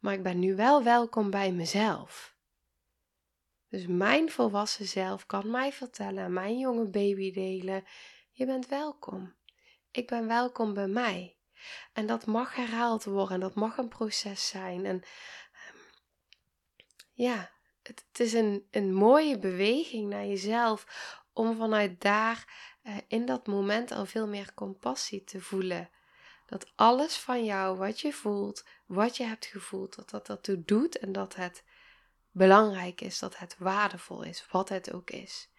Maar 0.00 0.14
ik 0.14 0.22
ben 0.22 0.38
nu 0.38 0.56
wel 0.56 0.82
welkom 0.82 1.30
bij 1.30 1.52
mezelf. 1.52 2.36
Dus 3.68 3.86
mijn 3.86 4.30
volwassen 4.30 4.86
zelf 4.86 5.26
kan 5.26 5.50
mij 5.50 5.72
vertellen, 5.72 6.32
mijn 6.32 6.58
jonge 6.58 6.88
baby 6.88 7.32
delen: 7.32 7.84
je 8.30 8.46
bent 8.46 8.68
welkom. 8.68 9.34
Ik 9.90 10.06
ben 10.06 10.26
welkom 10.26 10.74
bij 10.74 10.88
mij. 10.88 11.36
En 11.92 12.06
dat 12.06 12.26
mag 12.26 12.54
herhaald 12.54 13.04
worden, 13.04 13.40
dat 13.40 13.54
mag 13.54 13.78
een 13.78 13.88
proces 13.88 14.48
zijn. 14.48 14.84
En 14.86 15.02
ehm, 15.52 15.76
ja, 17.12 17.50
het, 17.82 18.04
het, 18.08 18.20
is 18.20 18.32
een, 18.32 18.66
een 18.70 18.94
mooie 18.94 19.38
beweging 19.38 20.08
naar 20.08 20.26
jezelf 20.26 20.86
om 21.32 21.56
vanuit 21.56 22.00
daar 22.00 22.46
uh, 22.82 22.96
in 23.08 23.26
dat 23.26 23.46
moment 23.46 23.90
al 23.90 24.06
veel 24.06 24.26
meer 24.26 24.54
compassie 24.54 25.24
te 25.24 25.40
voelen 25.40 25.90
dat 26.48 26.72
alles 26.74 27.16
van 27.16 27.44
jou, 27.44 27.76
wat 27.76 28.00
je 28.00 28.12
voelt, 28.12 28.64
wat 28.86 29.16
je 29.16 29.24
hebt 29.24 29.46
gevoeld, 29.46 29.94
dat 29.94 30.10
dat 30.10 30.28
ertoe 30.28 30.64
doet 30.64 30.98
en 30.98 31.12
dat 31.12 31.34
het 31.34 31.62
belangrijk 32.30 33.00
is, 33.00 33.18
dat 33.18 33.38
het 33.38 33.56
waardevol 33.58 34.22
is, 34.22 34.46
wat 34.50 34.68
het 34.68 34.92
ook 34.92 35.10
is. 35.10 35.50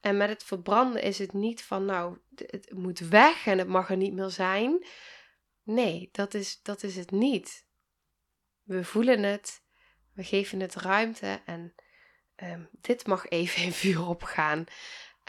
En 0.00 0.16
met 0.16 0.28
het 0.28 0.44
verbranden 0.44 1.02
is 1.02 1.18
het 1.18 1.32
niet 1.32 1.62
van, 1.62 1.84
nou, 1.84 2.18
het 2.34 2.72
moet 2.72 2.98
weg 2.98 3.46
en 3.46 3.58
het 3.58 3.68
mag 3.68 3.90
er 3.90 3.96
niet 3.96 4.12
meer 4.12 4.30
zijn. 4.30 4.86
Nee, 5.62 6.08
dat 6.12 6.34
is, 6.34 6.62
dat 6.62 6.82
is 6.82 6.96
het 6.96 7.10
niet. 7.10 7.66
We 8.62 8.84
voelen 8.84 9.22
het, 9.22 9.62
we 10.12 10.24
geven 10.24 10.60
het 10.60 10.74
ruimte 10.74 11.42
en 11.44 11.74
um, 12.36 12.68
dit 12.80 13.06
mag 13.06 13.28
even 13.28 13.62
in 13.62 13.72
vuur 13.72 14.06
opgaan. 14.06 14.64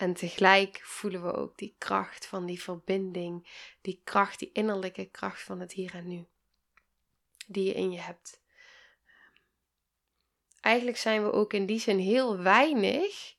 En 0.01 0.13
tegelijk 0.13 0.79
voelen 0.83 1.23
we 1.23 1.33
ook 1.33 1.57
die 1.57 1.75
kracht 1.77 2.25
van 2.25 2.45
die 2.45 2.61
verbinding, 2.61 3.47
die 3.81 4.01
kracht, 4.03 4.39
die 4.39 4.49
innerlijke 4.53 5.05
kracht 5.05 5.41
van 5.41 5.59
het 5.59 5.71
hier 5.71 5.93
en 5.93 6.07
nu, 6.07 6.25
die 7.47 7.63
je 7.63 7.73
in 7.73 7.91
je 7.91 7.99
hebt. 7.99 8.41
Eigenlijk 10.61 10.97
zijn 10.97 11.23
we 11.23 11.31
ook 11.31 11.53
in 11.53 11.65
die 11.65 11.79
zin 11.79 11.97
heel 11.97 12.37
weinig. 12.37 13.35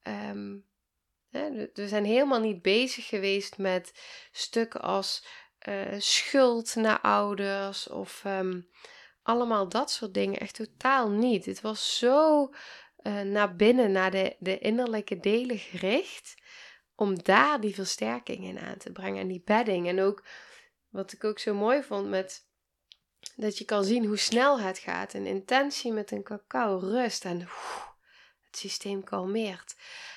Hè, 0.00 1.50
we 1.74 1.88
zijn 1.88 2.04
helemaal 2.04 2.40
niet 2.40 2.62
bezig 2.62 3.06
geweest 3.06 3.58
met 3.58 3.92
stukken 4.32 4.80
als 4.80 5.26
uh, 5.68 5.94
schuld 5.98 6.74
naar 6.74 7.00
ouders 7.00 7.88
of 7.88 8.24
ehm, 8.24 8.60
allemaal 9.22 9.68
dat 9.68 9.90
soort 9.90 10.14
dingen. 10.14 10.40
Echt 10.40 10.54
totaal 10.54 11.10
niet. 11.10 11.44
Het 11.44 11.60
was 11.60 11.98
zo 11.98 12.50
uh, 13.06 13.20
naar 13.20 13.56
binnen, 13.56 13.92
naar 13.92 14.10
de, 14.10 14.36
de 14.38 14.58
innerlijke 14.58 15.20
delen 15.20 15.58
gericht. 15.58 16.34
Om 16.94 17.22
daar 17.22 17.60
die 17.60 17.74
versterking 17.74 18.44
in 18.44 18.58
aan 18.58 18.76
te 18.76 18.92
brengen 18.92 19.20
en 19.20 19.28
die 19.28 19.42
bedding. 19.44 19.88
En 19.88 20.00
ook 20.00 20.24
wat 20.88 21.12
ik 21.12 21.24
ook 21.24 21.38
zo 21.38 21.54
mooi 21.54 21.82
vond 21.82 22.08
met 22.08 22.46
dat 23.36 23.58
je 23.58 23.64
kan 23.64 23.84
zien 23.84 24.04
hoe 24.04 24.16
snel 24.16 24.60
het 24.60 24.78
gaat. 24.78 25.14
Een 25.14 25.26
intentie 25.26 25.92
met 25.92 26.10
een 26.10 26.22
cacao 26.22 26.78
rust 26.78 27.24
en 27.24 27.40
het 27.40 28.56
systeem 28.56 29.04
kalmeert. 29.04 29.74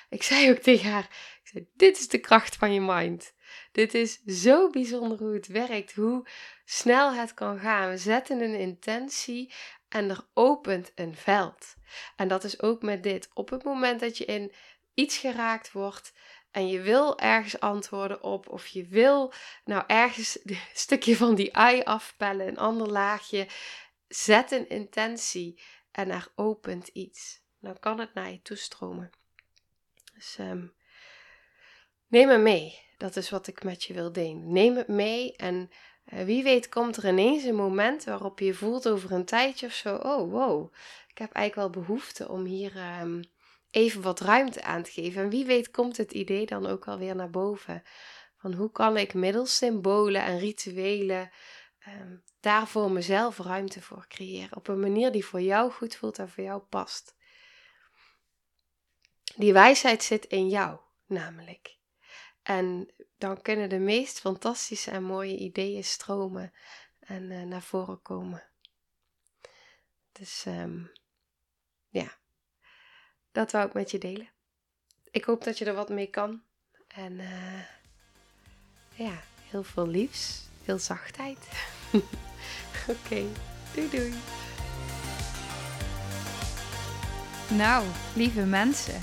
Ik 0.08 0.22
zei 0.22 0.50
ook 0.50 0.58
tegen 0.58 0.90
haar: 0.90 1.38
ik 1.42 1.48
zei, 1.48 1.68
Dit 1.74 1.98
is 1.98 2.08
de 2.08 2.18
kracht 2.18 2.56
van 2.56 2.72
je 2.72 2.80
mind. 2.80 3.32
Dit 3.72 3.94
is 3.94 4.22
zo 4.24 4.70
bijzonder 4.70 5.18
hoe 5.18 5.34
het 5.34 5.46
werkt, 5.46 5.94
hoe 5.94 6.28
snel 6.64 7.12
het 7.12 7.34
kan 7.34 7.58
gaan. 7.58 7.90
We 7.90 7.96
zetten 7.96 8.40
een 8.40 8.58
intentie 8.58 9.52
en 9.88 10.10
er 10.10 10.26
opent 10.34 10.92
een 10.94 11.16
veld. 11.16 11.76
En 12.16 12.28
dat 12.28 12.44
is 12.44 12.62
ook 12.62 12.82
met 12.82 13.02
dit. 13.02 13.28
Op 13.34 13.50
het 13.50 13.64
moment 13.64 14.00
dat 14.00 14.18
je 14.18 14.24
in 14.24 14.52
iets 14.94 15.16
geraakt 15.16 15.72
wordt 15.72 16.12
en 16.50 16.68
je 16.68 16.80
wil 16.80 17.18
ergens 17.18 17.60
antwoorden 17.60 18.22
op, 18.22 18.48
of 18.48 18.66
je 18.66 18.86
wil 18.86 19.32
nou 19.64 19.84
ergens 19.86 20.38
een 20.44 20.58
stukje 20.74 21.16
van 21.16 21.34
die 21.34 21.56
ui 21.56 21.82
afpellen, 21.82 22.48
een 22.48 22.58
ander 22.58 22.88
laagje, 22.88 23.46
zet 24.08 24.50
een 24.50 24.68
intentie 24.68 25.60
en 25.90 26.10
er 26.10 26.28
opent 26.34 26.88
iets. 26.88 27.40
Dan 27.60 27.78
kan 27.78 28.00
het 28.00 28.14
naar 28.14 28.30
je 28.30 28.42
toestromen. 28.42 29.10
Dus 30.14 30.36
um, 30.40 30.74
neem 32.06 32.28
het 32.28 32.40
mee. 32.40 32.86
Dat 32.96 33.16
is 33.16 33.30
wat 33.30 33.46
ik 33.46 33.62
met 33.62 33.84
je 33.84 33.94
wil 33.94 34.12
delen. 34.12 34.52
Neem 34.52 34.76
het 34.76 34.88
mee 34.88 35.36
en 35.36 35.70
wie 36.10 36.42
weet 36.42 36.68
komt 36.68 36.96
er 36.96 37.08
ineens 37.08 37.44
een 37.44 37.54
moment 37.54 38.04
waarop 38.04 38.38
je 38.38 38.54
voelt 38.54 38.88
over 38.88 39.12
een 39.12 39.24
tijdje 39.24 39.66
of 39.66 39.72
zo: 39.72 39.94
oh 39.94 40.30
wow, 40.30 40.72
ik 41.08 41.18
heb 41.18 41.32
eigenlijk 41.32 41.74
wel 41.74 41.82
behoefte 41.82 42.28
om 42.28 42.44
hier 42.44 43.00
um, 43.00 43.24
even 43.70 44.02
wat 44.02 44.20
ruimte 44.20 44.62
aan 44.62 44.82
te 44.82 44.90
geven. 44.90 45.22
En 45.22 45.30
wie 45.30 45.44
weet 45.44 45.70
komt 45.70 45.96
het 45.96 46.12
idee 46.12 46.46
dan 46.46 46.66
ook 46.66 46.88
alweer 46.88 47.14
naar 47.14 47.30
boven. 47.30 47.82
Van 48.36 48.52
hoe 48.52 48.70
kan 48.70 48.96
ik 48.96 49.14
middels 49.14 49.56
symbolen 49.56 50.22
en 50.22 50.38
rituelen 50.38 51.30
um, 51.86 52.22
daar 52.40 52.66
voor 52.66 52.90
mezelf 52.90 53.38
ruimte 53.38 53.82
voor 53.82 54.06
creëren. 54.08 54.56
Op 54.56 54.68
een 54.68 54.80
manier 54.80 55.12
die 55.12 55.24
voor 55.24 55.40
jou 55.40 55.70
goed 55.70 55.96
voelt 55.96 56.18
en 56.18 56.28
voor 56.28 56.44
jou 56.44 56.60
past. 56.60 57.16
Die 59.36 59.52
wijsheid 59.52 60.02
zit 60.02 60.24
in 60.24 60.48
jou, 60.48 60.78
namelijk. 61.06 61.76
En 62.42 62.92
dan 63.18 63.42
kunnen 63.42 63.68
de 63.68 63.78
meest 63.78 64.20
fantastische 64.20 64.90
en 64.90 65.02
mooie 65.02 65.36
ideeën 65.36 65.84
stromen 65.84 66.52
en 67.00 67.30
uh, 67.30 67.42
naar 67.42 67.62
voren 67.62 68.02
komen. 68.02 68.42
Dus 70.12 70.44
um, 70.46 70.90
ja, 71.88 72.18
dat 73.32 73.52
wou 73.52 73.66
ik 73.66 73.72
met 73.72 73.90
je 73.90 73.98
delen. 73.98 74.28
Ik 75.10 75.24
hoop 75.24 75.44
dat 75.44 75.58
je 75.58 75.64
er 75.64 75.74
wat 75.74 75.88
mee 75.88 76.06
kan. 76.06 76.42
En 76.88 77.12
uh, 77.12 77.60
ja, 78.94 79.22
heel 79.48 79.62
veel 79.62 79.86
liefs, 79.86 80.48
veel 80.62 80.78
zachtheid. 80.78 81.38
Oké, 82.94 83.26
doei 83.74 83.90
doei. 83.90 84.14
Nou, 87.50 87.86
lieve 88.14 88.44
mensen, 88.44 89.02